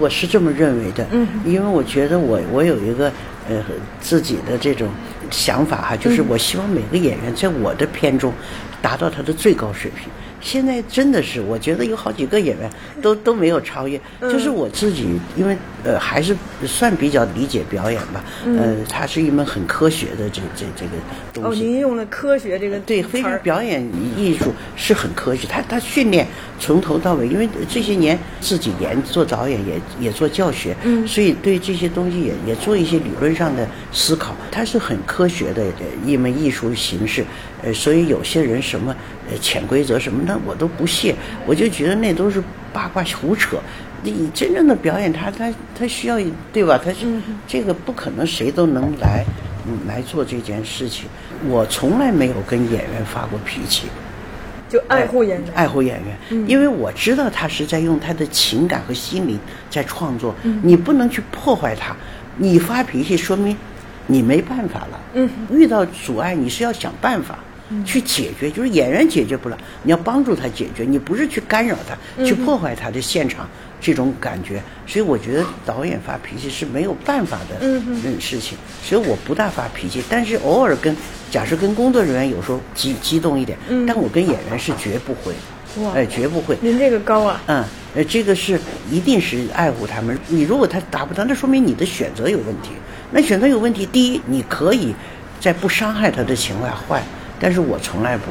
[0.00, 3.12] 我是这么认为的，嗯，因为我觉得我我有一个
[3.48, 3.62] 呃
[4.00, 4.88] 自己的这种
[5.30, 8.32] 想法哈，就是我希望每个演员在我的片中。
[8.80, 10.08] 达到他的最高水平。
[10.40, 12.70] 现在真的是，我觉得有好几个演员
[13.02, 14.00] 都都没有超越。
[14.20, 18.24] 就是我自己，因为呃还是算比较理解表演吧。
[18.44, 20.92] 呃，它是一门很科学的这这这个
[21.32, 21.62] 东西。
[21.62, 23.82] 哦，您用了科学这个对，非常表演
[24.16, 25.46] 艺术是很科学。
[25.48, 26.26] 他他训练
[26.58, 34.36] 从头到尾，因为这些年自己研做导演也也做教学，所以对这些东西也也做一些理论上的思考。
[34.50, 35.64] 它是很科学的
[36.04, 37.24] 一门艺术形式。
[37.62, 38.94] 呃，所以有些人什么
[39.30, 41.14] 呃潜规则什么的，我都不屑，
[41.46, 42.42] 我就觉得那都是
[42.72, 43.58] 八卦胡扯。
[44.00, 46.16] 你真正的表演，他他他需要
[46.52, 46.80] 对吧？
[46.82, 47.04] 他是
[47.48, 49.24] 这个不可能谁都能来
[49.88, 51.06] 来做这件事情。
[51.48, 53.88] 我从来没有跟演员发过脾气，
[54.68, 59.36] 就爱护演员，爱护演员，因为我知道他是在用他的情感和心灵
[59.68, 61.94] 在创作，你不能去破坏他。
[62.36, 63.56] 你发脾气说明
[64.06, 65.00] 你没办法了。
[65.14, 67.36] 嗯，遇到阻碍你是要想办法。
[67.84, 73.48] 去解决，就是演员解决不了，你要帮助他解决，你不是去干扰他，去破坏他的现场
[73.80, 74.62] 这种感觉。
[74.86, 80.96] 所以我觉得导演发脾气是没有办法的嗯事情，所以我不大发脾气，但是偶尔跟，
[81.30, 85.34] 假设跟工作人员有时候激激动一点，但我跟演员是绝不会，
[85.94, 86.56] 哎，绝不会。
[86.62, 87.42] 您这个高啊？
[87.46, 88.58] 嗯，呃，这个是
[88.90, 90.18] 一定是爱护他们。
[90.28, 92.70] 你如果他达不到，那说明你的选择有问题。
[93.10, 94.94] 那选择有问题，第一，你可以
[95.40, 97.02] 在不伤害他的情况下换。
[97.40, 98.24] 但是我从来不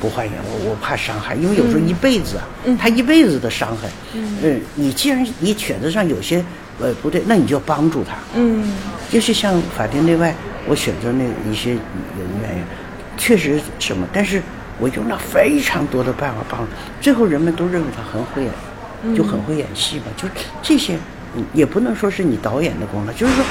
[0.00, 2.44] 不换演，我我怕伤害，因为有时候一辈子啊，
[2.78, 3.88] 他一辈子的伤害。
[4.14, 6.44] 嗯，你既然你选择上有些
[6.78, 8.16] 呃不对，那你就要帮助他。
[8.34, 8.72] 嗯，
[9.10, 10.34] 就是像法庭内外，
[10.66, 11.78] 我选择那一些人
[12.42, 12.64] 员，
[13.16, 14.42] 确实什么，但是
[14.78, 16.66] 我用了非常多的办法帮，
[17.00, 20.04] 最后人们都认为他很会演，就很会演戏嘛。
[20.16, 20.28] 就
[20.62, 20.98] 这些，
[21.52, 23.44] 也不能说是你导演的功劳，就是说。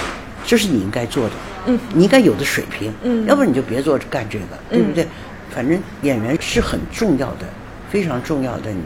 [0.45, 1.31] 这是你应该做的，
[1.67, 5.05] 嗯，你应该有的水平，嗯，要不然你就别做干这个，对不对？
[5.53, 7.45] 反正演员是很重要的，
[7.89, 8.81] 非常重要的，你，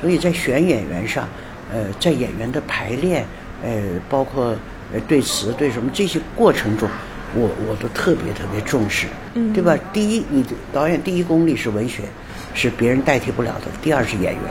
[0.00, 1.28] 所以在选演员上，
[1.72, 3.24] 呃，在演员的排练，
[3.62, 3.70] 呃，
[4.08, 4.56] 包括
[4.92, 6.88] 呃对词对什么这些过程中，
[7.34, 9.76] 我我都特别特别重视，嗯，对吧？
[9.92, 12.02] 第一，你的导演第一功力是文学，
[12.54, 14.42] 是别人代替不了的；第二是演员，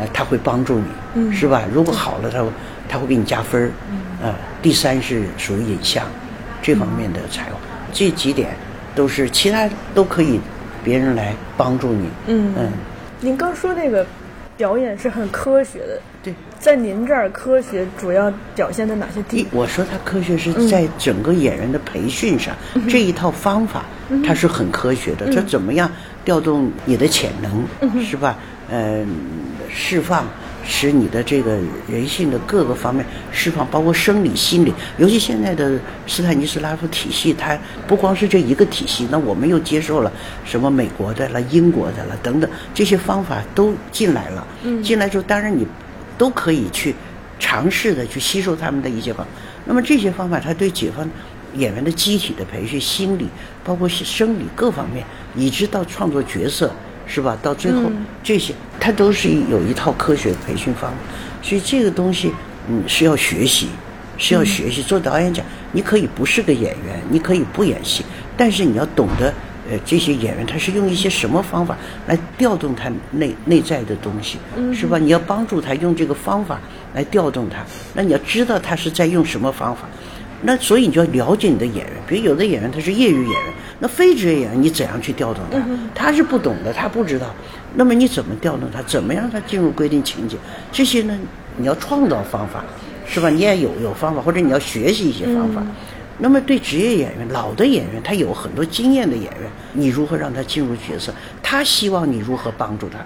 [0.00, 1.64] 呃，他会帮助你，嗯，是吧？
[1.72, 2.44] 如果好了，他。
[2.88, 3.70] 他会给你加分儿，
[4.22, 6.06] 呃，第三是属于影像
[6.62, 7.58] 这方面的才华，
[7.92, 8.56] 这几点
[8.94, 10.40] 都是其他都可以
[10.82, 12.08] 别人来帮助你。
[12.26, 12.54] 嗯。
[12.56, 12.72] 嗯，
[13.20, 14.06] 您刚说那个
[14.56, 19.46] 表演是很科学的，对，在您这儿科学主要表现在哪些地？
[19.52, 22.54] 我说它科学是在整个演员的培训上，
[22.88, 23.84] 这一套方法
[24.26, 25.90] 它是很科学的，这怎么样
[26.24, 28.36] 调动你的潜能，是吧？
[28.70, 29.06] 嗯，
[29.68, 30.24] 释放。
[30.70, 31.58] 使你的这个
[31.90, 33.02] 人性的各个方面
[33.32, 40.12] 释放，包括生理、心理，尤其现在的斯坦尼斯拉夫体系，它不光是这一个体系，那我们又接受了
[40.44, 44.46] 什么美国的了、英国的了等等，这些方法都进来了。
[44.84, 45.66] 进来之后，当然你
[46.18, 46.94] 都可以去
[47.38, 49.32] 尝试的去吸收他们的一些方法。
[49.64, 51.08] 那么这些方法，它对解放
[51.54, 53.26] 演员的机体的培训、心理，
[53.64, 55.02] 包括生理各方面，
[55.34, 56.70] 以及到创作角色。
[57.08, 57.36] 是吧？
[57.42, 57.90] 到最后，
[58.22, 60.96] 这些它都是有一套科学培训方法，
[61.42, 62.32] 所以这个东西，
[62.68, 63.68] 嗯，是要学习，
[64.18, 64.82] 是要学习。
[64.82, 68.04] 做导演讲，你可以不是个演员，你可以不演戏，
[68.36, 69.32] 但是你要懂得
[69.70, 74.38] 呃这些演员他是用一些什么方法来调动他内内在的东西，
[74.74, 74.98] 是吧？
[74.98, 76.60] 你要帮助他用这个方法
[76.94, 79.88] 来调动他，那你要知道他是在用什么方法。
[80.40, 85.58] 那所以你就要了解你的演员，比如有的演员他是业余演员，那非职业演员你怎样去调动他？
[85.94, 87.26] 他是不懂的，他不知道。
[87.74, 88.80] 那么你怎么调动他？
[88.82, 90.36] 怎么让他进入规定情节？
[90.70, 91.18] 这些呢，
[91.56, 92.64] 你要创造方法
[93.06, 93.28] 是吧？
[93.28, 95.60] 你也有有方法，或者你要学习一些方法。
[96.18, 101.12] 那么对职业演员、老的演员，他有很多经验的演员，你如何让他进入角色？
[101.42, 102.98] 他希望你如何帮助他？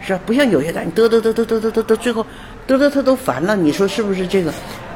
[0.00, 2.26] 是吧，不像有些他嘚嘚嘚嘚嘚嘚嘚，最后
[2.66, 3.54] 嘚嘚他都烦了。
[3.54, 4.52] 你说是不是这个？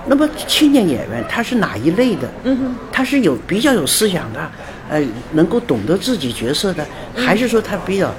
[0.09, 2.28] 那么青年演员他是哪一类的？
[2.44, 4.50] 嗯他是有比较有思想的，
[4.88, 5.02] 呃，
[5.32, 8.12] 能够懂得自己角色的，还是说他比较，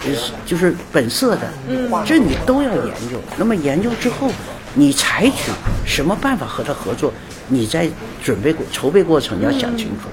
[0.00, 1.42] 就是就是本色的？
[1.68, 3.20] 嗯，这你都要研究。
[3.36, 4.30] 那么研究之后，
[4.74, 5.50] 你采取
[5.84, 7.12] 什么办法和他合作？
[7.48, 7.86] 你在
[8.22, 10.08] 准备过筹备过程要想清楚，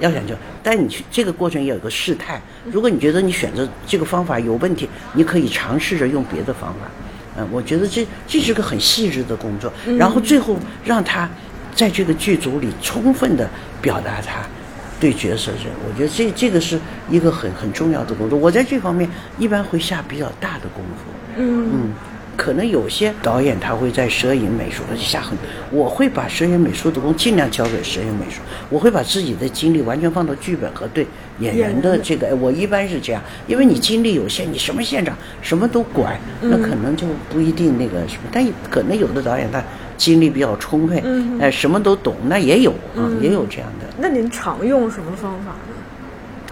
[0.00, 0.42] 要想清楚。
[0.62, 2.40] 但你去这个过程也有个试探。
[2.70, 6.90] 如果你觉得你选择这个方法有问题，你可以尝试着用别的方法。
[7.36, 11.28] 嗯，我觉得这这是个很细致的工作，然后最后让他
[11.74, 13.48] 在这个剧组里充分的
[13.82, 14.42] 表达他
[15.00, 16.78] 对角色这，我觉得这这个是
[17.10, 18.38] 一个很很重要的工作。
[18.38, 19.08] 我在这方面
[19.38, 21.04] 一般会下比较大的功夫。
[21.36, 21.90] 嗯嗯。
[22.36, 25.36] 可能有些导演他会在摄影美术下很，
[25.70, 31.06] 我会把摄影美术的工尽量交给摄影美术，我会把自己的精力完全放到剧本和对
[31.40, 39.62] 演员的这个，我一般是这样，因为你精力有限，你什么现场什么都管，那可能就不一定那个什么，但可能有的导演他
[39.96, 41.02] 精力比较充沛，
[41.40, 43.86] 哎，什么都懂，那也有啊，也有这样的。
[43.98, 45.73] 那您常用什么方法呢？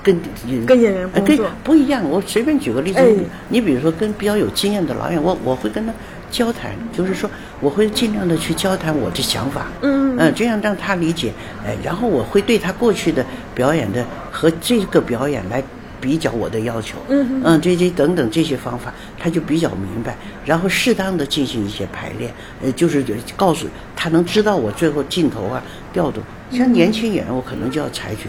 [0.03, 0.20] 跟
[0.66, 1.46] 跟演员工作。
[1.62, 3.00] 不一样，我随便举个例子，
[3.48, 5.92] 你比如说跟比较有经验的老演，我我会跟他
[6.30, 7.30] 交谈，就是说
[7.61, 11.32] 我会尽量的去交谈我的想法，嗯嗯，这样让他理解，
[11.64, 13.24] 哎，然后我会对他过去的
[13.55, 15.62] 表演的和这个表演来
[16.00, 22.32] 比较我的要求，嗯嗯，这些等等这些方法，他就比较明白，然后适当的进行一些排练，
[22.62, 23.05] 呃，就是
[23.36, 28.28] 告诉他能知道我最后镜头啊调度，像年轻演员，我可能就要采取。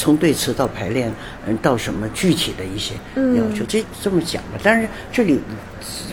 [0.00, 1.12] 从对词到排练，
[1.46, 2.94] 嗯，到什么具体的一些
[3.36, 4.58] 要求，这这么讲吧。
[4.62, 5.38] 但是这里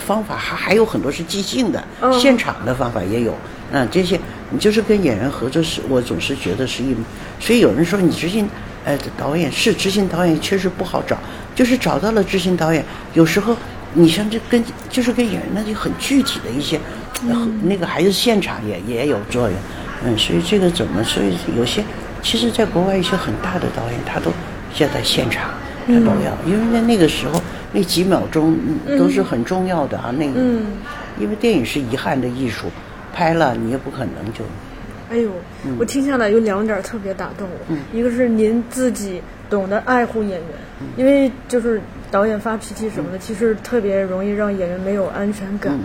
[0.06, 1.82] 方法还还有很多是即兴的，
[2.12, 3.34] 现场的方法也有。
[3.72, 4.20] 嗯，这些
[4.50, 6.94] 你就是跟演员合作时，我总是觉得是一。
[7.40, 8.50] 所以有人说你执行，
[8.84, 11.18] 呃，导演是执行导演确实不好找，
[11.56, 12.84] 就是找到了执行导演，
[13.14, 13.56] 有时候
[13.94, 16.78] 你像这跟就是跟演员那就很具体的一些，
[17.64, 19.58] 那个还是现场也也有作用。
[20.04, 21.02] 嗯，所以这个怎么？
[21.06, 21.82] 所以有些。
[22.28, 24.34] 其实，在国外一些很大的导演，他都
[24.74, 25.50] 现在现场
[25.88, 28.54] 他都要，因为在那个时候那几秒钟
[28.98, 30.12] 都是很重要的啊。
[30.12, 30.42] 那个，
[31.18, 32.66] 因为电影是遗憾的艺术，
[33.14, 34.44] 拍了你也不可能就。
[35.10, 35.32] 哎呦，
[35.80, 40.50] 我听下来有两点特别打动我，一个是您自己懂得爱护演员，
[40.98, 45.80] 因为就是导演发脾气什么的，其实特别容易让演员没有安全感。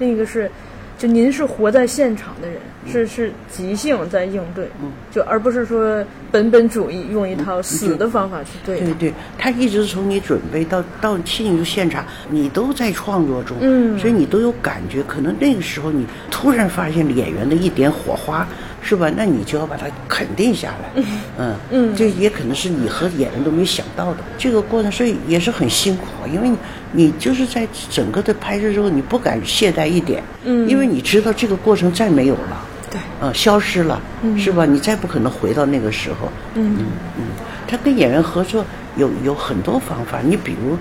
[0.00, 0.50] 另一个是。
[0.96, 2.58] 就您是活在现场的人，
[2.90, 4.68] 是是即兴在应对，
[5.10, 8.80] 就而不是说本本主义用一套死的方法去对。
[8.80, 15.02] 对对，他一直从你准备到到进入现场，你都在创作中，嗯，所以你都有感觉。
[15.02, 18.46] 可能那个时候你突然发现演员的一点火花。
[18.86, 19.10] 是吧？
[19.16, 21.02] 那你就要把它肯定下来，
[21.38, 26.50] 嗯嗯，这也可能是你和演员都没想到的这个过程，所以也是很辛苦，因为
[26.92, 33.98] 你就是在整个的拍摄之后，你不敢懈怠一点，嗯，因为你知道这个过程再没有了，对，嗯，消失了，
[34.36, 34.66] 是吧？
[34.66, 36.86] 你再不可能回到那个时候，嗯嗯
[37.18, 37.24] 嗯，
[37.66, 38.62] 他跟演员合作
[38.96, 40.76] 有有很多方法，你比如。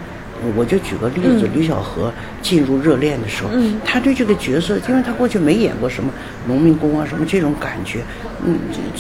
[0.56, 3.50] 我就举个例子，李小河进入热恋的时候，
[3.86, 6.12] 他对这个角色，因为他过去没演过什么
[6.48, 8.02] 农民工啊，什么这种感觉，
[8.46, 8.60] 嗯，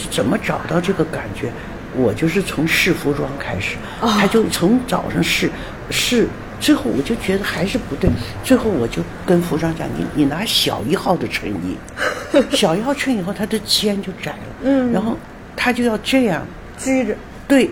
[0.09, 1.51] 怎么找到这个感觉？
[1.95, 5.49] 我就是从试服装开始，他就从早上试
[5.91, 6.27] 试，
[6.59, 8.09] 最后我就觉得还是不对，
[8.43, 11.77] 最后我就跟服装讲，你你拿小一号的衬衣，
[12.55, 15.15] 小一号衬以后，他的肩就窄了，嗯，然后
[15.55, 16.43] 他就要这样
[16.77, 17.15] 拘着，
[17.47, 17.69] 对。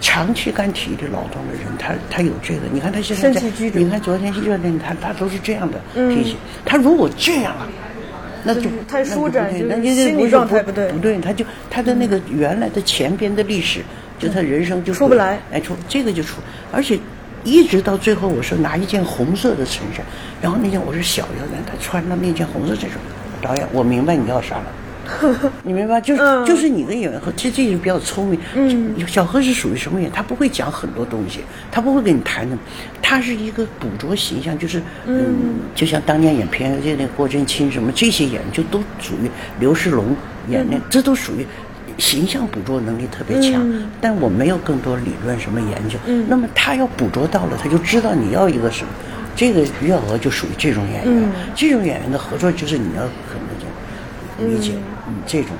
[0.00, 2.60] 长期干体力劳动的人，他他有这个。
[2.72, 3.42] 你看他现在在，
[3.74, 5.78] 你看昨天热恋，他他都是这样的
[6.08, 6.36] 脾气。
[6.64, 7.68] 他如果这样了，
[8.42, 10.90] 那就太舒展，那就心理状态不对。
[10.92, 13.80] 不对，他就他的那个原来的前边的历史，
[14.18, 15.38] 就他人生就出不来。
[15.52, 16.40] 哎，出这个就出，
[16.72, 16.98] 而且
[17.44, 20.04] 一直到最后，我说拿一件红色的衬衫，
[20.40, 22.98] 然后那件我是小腰的，他穿了那件红色衬衫，
[23.42, 24.64] 导演，我明白你要啥了。
[25.64, 28.38] 你明白，就是就是你的演员和这这人比较聪明。
[28.54, 30.10] 嗯，小何是属于什么演？
[30.10, 31.40] 他不会讲很多东西，
[31.70, 32.56] 他不会跟你谈的，
[33.00, 40.16] 他是一个捕捉形象，就是嗯，就像当年演《偏见》那郭振清什么这些演员，就都属于刘世龙
[40.48, 41.46] 演的，这都属于
[41.98, 43.90] 形象捕捉能力特别强，嗯。
[44.00, 45.98] 但我没有更多理论什么研究。
[46.06, 46.24] 嗯。
[46.28, 48.92] 那么他要捕捉到了，他就知道你要一个什么。
[49.36, 51.32] 这个于小娥就属于这种演员，嗯。
[51.54, 54.72] 这种演员的合作就是你要很那种理解，
[55.10, 55.50] 嗯，这种，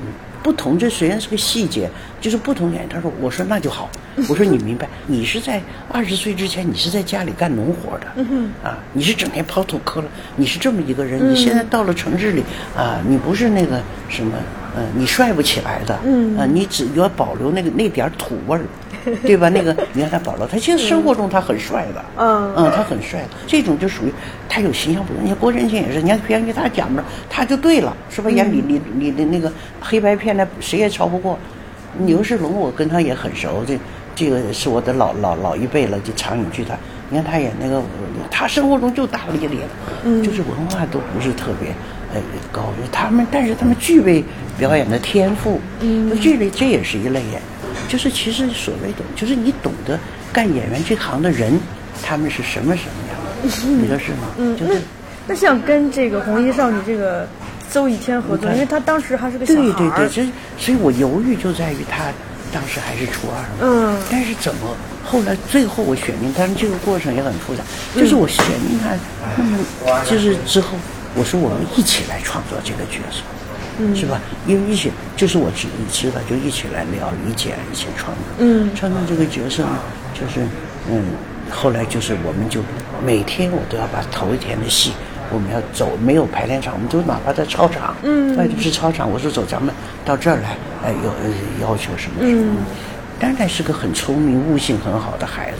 [0.00, 0.08] 嗯，
[0.42, 1.90] 不同这虽然是个细节，
[2.20, 2.88] 就是不同原因。
[2.88, 3.90] 他说，我说那就好，
[4.28, 5.60] 我说你明白，你是在
[5.92, 12.42] 二十岁之前，你是在家里干农活的，嗯啊，你是整天刨土坷了，你是这么一个人，你现在到了城市里
[12.76, 14.32] 啊，你不是那个什么，
[14.74, 18.62] 呃，你帅不起来的，嗯啊，你只要保留那个那点土味儿，
[19.22, 19.48] 对吧？
[19.48, 24.12] 那个 你看他保罗，他其实生活中他很帅的，嗯嗯，他很帅的，这种就属于
[24.48, 25.22] 他有形象捕捉。
[25.22, 28.30] 你看郭振清也是，你看偏于他讲的，他就对了，是吧？
[28.30, 31.38] 演李李李的那个黑白片呢，谁也超不过。
[31.98, 33.78] 牛世龙，我跟他也很熟，这
[34.14, 36.78] 这个是我的老老老一辈了，就长影剧团。
[37.08, 37.82] 你看他演那个，
[38.30, 39.66] 他生活中就大咧咧的，
[40.04, 41.70] 嗯就是文化都不是特别
[42.12, 42.20] 呃
[42.52, 42.64] 高。
[42.92, 44.22] 他们但是他们具备
[44.58, 47.40] 表演的天赋，嗯，这类这也是一类演员。
[47.88, 49.98] 就是其实所谓的，就是你懂得
[50.32, 51.58] 干演员这行的人，
[52.02, 54.28] 他们是什么什么样的，你说是吗？
[54.38, 54.80] 嗯，就是
[55.26, 57.28] 那像跟这个红衣少女这个
[57.70, 62.04] 邹以天合作，因为他当时还是个小孩对对对对，这所以我犹豫就在于他
[62.52, 67.62] 当时还是初二嘛，嗯但是怎么后来最后我选定，但是这个过程也很复杂，
[67.94, 68.96] 就是我选定他，
[69.36, 69.58] 那么
[70.04, 70.76] 就是之后
[71.14, 73.22] 我说我们一起来创作这个角色。
[73.94, 74.20] 是吧？
[74.46, 78.24] 因为一起就是我知知道，就一起来聊、理解、一起创作。
[78.38, 79.78] 嗯创造这个角色呢，
[80.14, 80.40] 就是
[80.90, 81.04] 嗯，
[81.50, 82.60] 后来就是我们就
[83.04, 84.92] 每天我都要把头一天的戏，
[85.30, 89.74] 我们要走，没有排练场，我们就哪怕在操场，嗯外头是操场，我说走，咱们
[90.04, 92.56] 到这儿来，哎，有呃要求什么什么。
[93.18, 95.58] 当然是个很聪明、悟性很好的孩子，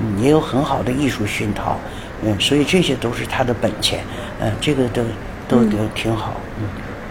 [0.00, 1.78] 嗯，也有很好的艺术熏陶，
[2.24, 4.00] 嗯，所以这些都是他的本钱，
[4.40, 5.02] 嗯，这个都
[5.48, 6.45] 都都挺好，嗯，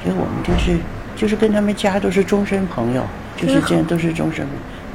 [0.06, 0.78] 所以我们就是
[1.16, 3.03] 就是跟他们家都是终身朋友，
[3.36, 4.45] 就是这样都是终身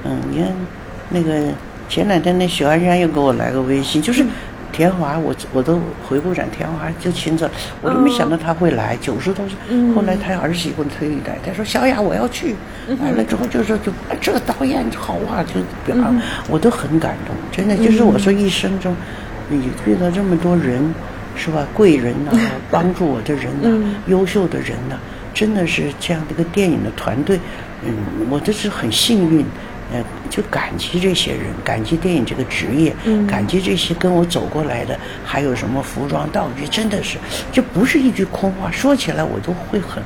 [0.05, 0.49] 朋友，嗯，你看
[1.09, 1.53] 那个
[1.89, 4.25] 前两天那许鞍山又给我来个微信，就是。
[4.73, 7.51] 田华，我我都回顾展，田华就亲自，
[7.83, 9.93] 我都没想到他会来，九十多岁。
[9.93, 12.55] 后来他儿媳妇推一来，他说：“小雅，我要去。”
[13.03, 15.55] 来了之后就说：“就啊这个导演好啊，就
[15.85, 16.17] 表扬，
[16.49, 18.95] 我都很感动，真的就是我说一生中，
[19.49, 20.81] 你遇到这么多人，
[21.37, 21.67] 是吧？
[21.75, 22.33] 贵人呐、
[22.71, 24.99] 帮助我的人呐、优秀的人呐、
[25.33, 27.39] 真的是这样的一个电影的团队，
[27.85, 27.95] 嗯，
[28.31, 29.45] 我这是很幸运。
[29.93, 30.01] 呃，
[30.31, 32.95] 就感激这些人，感激电影这个职业，
[33.27, 37.19] 感激这些跟我走过来的，还有什么服装道具，真的是，
[37.51, 40.01] 这不是一句空话，说起来我都会很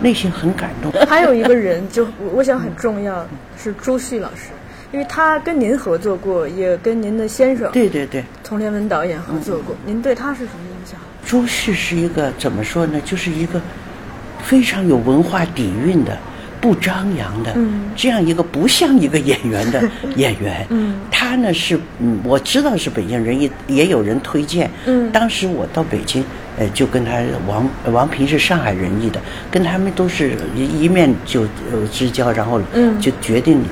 [0.00, 0.90] 内心很感动。
[1.06, 3.24] 还有一个人，就我我想很重要，
[3.56, 4.50] 是朱旭老师，
[4.92, 9.74] 因为他跟您合作过，也跟您的先生对对对，丛连文导演合作过。
[9.84, 10.98] 您对他是什么印象？
[11.24, 13.00] 朱旭是一个怎么说呢？
[13.04, 13.60] 就是一个
[14.42, 16.16] 非常有文化底蕴的。
[16.60, 17.54] 不张扬的，
[17.94, 19.80] 这样一个不像一个演员的
[20.16, 20.66] 演员，
[21.08, 24.68] 他呢是，嗯，我知道是北京人，也也有人推荐。
[25.12, 26.24] 当时我到北京，
[26.58, 32.60] 呃，就跟他王王平是上海人艺的，跟他们都是一一面就呃之交，然后
[33.00, 33.62] 就决定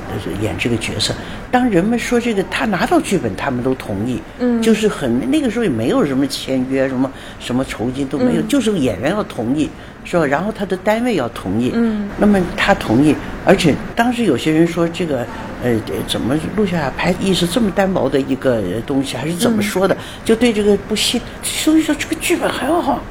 [0.41, 1.13] 演这个角色。
[1.49, 4.21] 当人们说这个他拿到剧本，他们都同意，
[4.61, 9.69] 就是很那个时候也没有什么签约，什么什么酬金都没有，就是演员要同意。
[10.09, 10.25] 是吧？
[10.25, 13.13] 然后他的单位要同意，嗯，那么他同意，
[13.45, 15.27] 而且当时有些人说这个，
[15.61, 15.75] 呃，
[16.07, 19.97] 怎么录下来拍意识这么单薄的一个东西，还是怎么说的？
[20.23, 23.01] 就对这个不信，所以说这个剧本很好，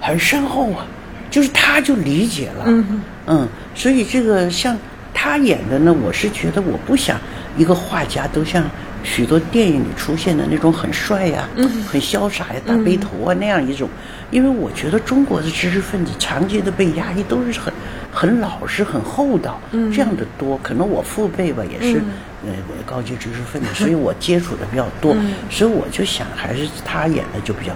[0.00, 0.86] 很深厚啊，
[1.28, 4.78] 就是他就理解了，嗯嗯，所以这个像
[5.12, 7.18] 他演的呢，我是觉得我不想
[7.58, 8.64] 一个画家都像。
[9.06, 11.48] 许多电影里出现的那种很帅呀、
[11.88, 13.88] 很潇洒呀、大背头啊那样一种，
[14.32, 17.72] 因为我觉得中国的知识分子长期的被压抑，都是很
[18.12, 19.60] 很老实、很厚道，
[19.94, 20.58] 这样的多。
[20.60, 22.02] 可能我父辈吧也是
[22.44, 22.52] 呃
[22.84, 25.16] 高级知识分子，所以我接触的比较多，
[25.48, 27.72] 所以我就想还是他演的就比较，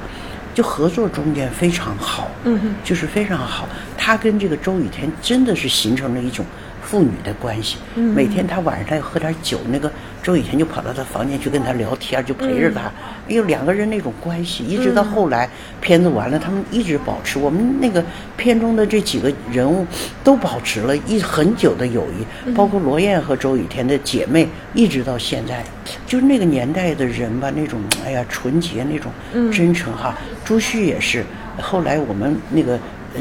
[0.53, 3.69] 就合作中间非常好，嗯就是非常好。
[3.97, 6.45] 他跟这个周雨天真的是形成了一种。
[6.91, 9.89] 父女的关系，每天他晚上他要喝点酒，那个
[10.25, 12.81] 周以前就跑到他房间去跟他聊天，就陪着他。
[12.81, 12.93] 哎
[13.29, 15.49] 呦，两个人那种关系，一直到后来
[15.81, 17.39] 片子完了，他们一直保持。
[17.39, 18.05] 我们那个
[18.37, 19.87] 片中的这几个人物
[20.25, 25.63] 都保持了一很久的友谊，包括罗燕和周雨田的姐妹，一直到现在，
[26.09, 29.13] 就是那个年代的人吧，那种哎呀纯洁那种
[29.53, 30.19] 真诚哈。
[30.45, 31.25] 朱旭也是，
[31.63, 32.73] 后来我们那个
[33.15, 33.21] 呃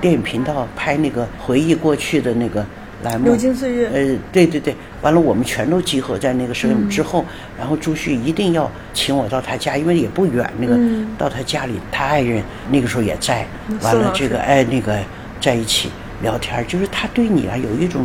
[0.00, 2.64] 电影频道拍那个回忆过去的那个。
[3.02, 7.24] 栏目流金岁月，呃，对对对，完了我们全都集合在那个摄影之后，
[7.56, 10.76] 然后朱旭一定要请我到他家，因为也不远，那个、
[11.16, 13.46] 到他家里，他爱人那个时候也在，
[13.82, 14.98] 完了这个哎那个
[15.40, 15.90] 在一起，
[16.22, 18.04] 聊天儿，就是他对你啊有一种，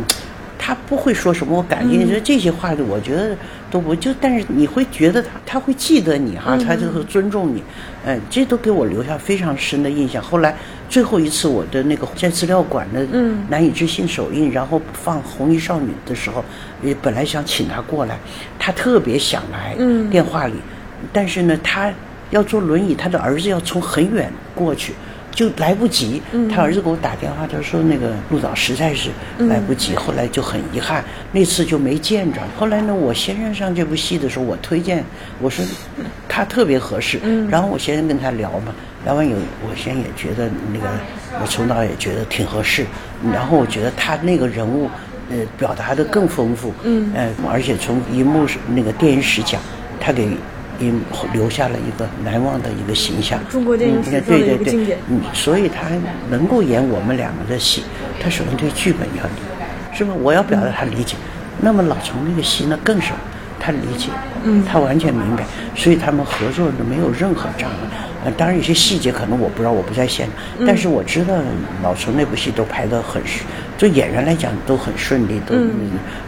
[0.56, 3.36] 他不会说什么我感激你，说这些话我觉得
[3.70, 7.62] 都不就，但是你会觉得他他会记得你哈，他就是尊重你，
[8.06, 10.22] 嗯，这都给我留下非常深的印象。
[10.22, 10.54] 后来
[10.94, 13.04] 最后一次我的那个在资料馆的
[13.48, 16.44] 难以置信首映，然后放《红衣少女》的时候，
[16.84, 18.16] 也本来想请她过来，
[18.60, 19.74] 她特别想来，
[20.08, 20.54] 电话里，
[21.12, 21.92] 但是呢，她
[22.30, 24.94] 要坐轮椅，她的儿子要从很远过去。
[25.32, 29.10] 就来不及，他儿子给我打电话，他说那个陆导实在是
[29.48, 32.40] 来不及，后来就很遗憾，那次就没见着。
[32.56, 35.04] 后来呢，我先生上这部戏的时候，我推荐
[35.40, 35.64] 我说
[36.28, 37.18] 他特别合适，
[37.50, 38.72] 然后我先生跟他聊嘛，
[39.04, 40.86] 聊完以后，我先也觉得那个
[41.40, 42.86] 我从导也觉得挺合适，
[43.32, 44.88] 然后我觉得他那个人物
[45.30, 49.60] 呃表达的更丰富，嗯，呃，而且从荧幕那个电影史讲，
[50.00, 50.28] 他给。
[50.80, 50.92] 也
[51.32, 53.38] 留下了一个难忘的一个形象。
[53.48, 54.98] 中国电影史上的一个经典。
[55.08, 55.86] 嗯，所以他
[56.28, 57.84] 能够演我们两个的戏，
[58.20, 60.12] 他首先对剧本要理，是吧？
[60.20, 61.14] 我要表达他理解。
[61.60, 63.12] 那么老陈那个戏呢更是，
[63.60, 64.08] 他理解，
[64.42, 65.44] 嗯，他完全明白，
[65.76, 67.76] 所以他们合作的没有任何障碍。
[68.24, 71.34] 呃，当然有些细节可能我不知道，我不在现场，但是我知道
[71.82, 73.44] 老陈那部戏都拍得很顺，
[73.76, 75.54] 就演员来讲都很顺利，都，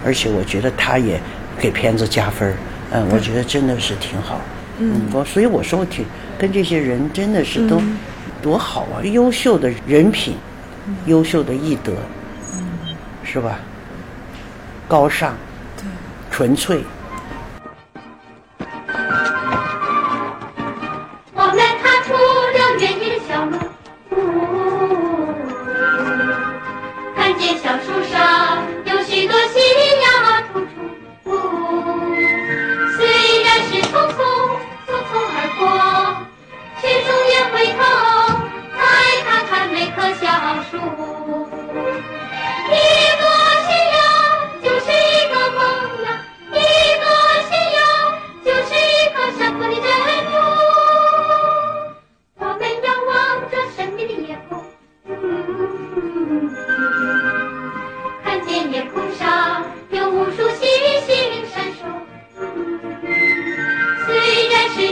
[0.05, 1.19] 而且我觉得他也
[1.59, 2.55] 给片子加分儿。
[2.93, 4.41] 嗯，我觉得真的是挺好。
[4.79, 6.05] 嗯，我所以我说我挺
[6.39, 7.81] 跟这些人真的是都
[8.43, 10.37] 多好啊，优秀的人品，
[11.07, 11.93] 优秀的艺德，
[12.55, 12.95] 嗯，
[13.25, 13.59] 是吧？
[14.87, 15.35] 高尚，
[15.77, 15.85] 对，
[16.31, 16.81] 纯粹。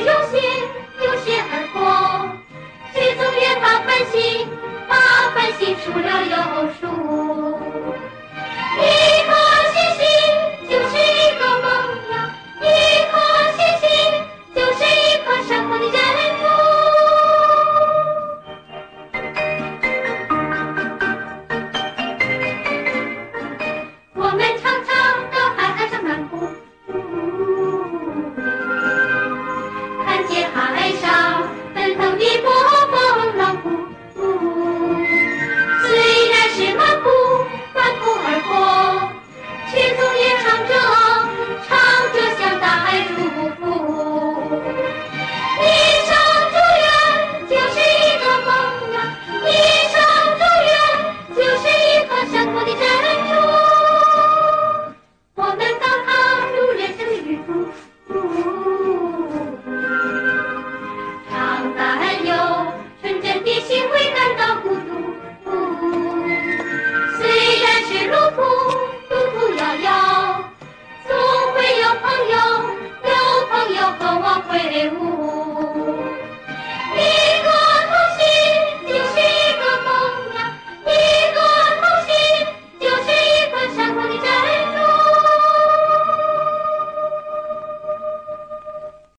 [0.01, 0.41] 有血，
[1.01, 2.29] 有血很多，
[2.93, 4.47] 却从远方奔袭，
[4.89, 4.95] 把
[5.35, 6.35] 烦心数了又
[6.81, 7.24] 数。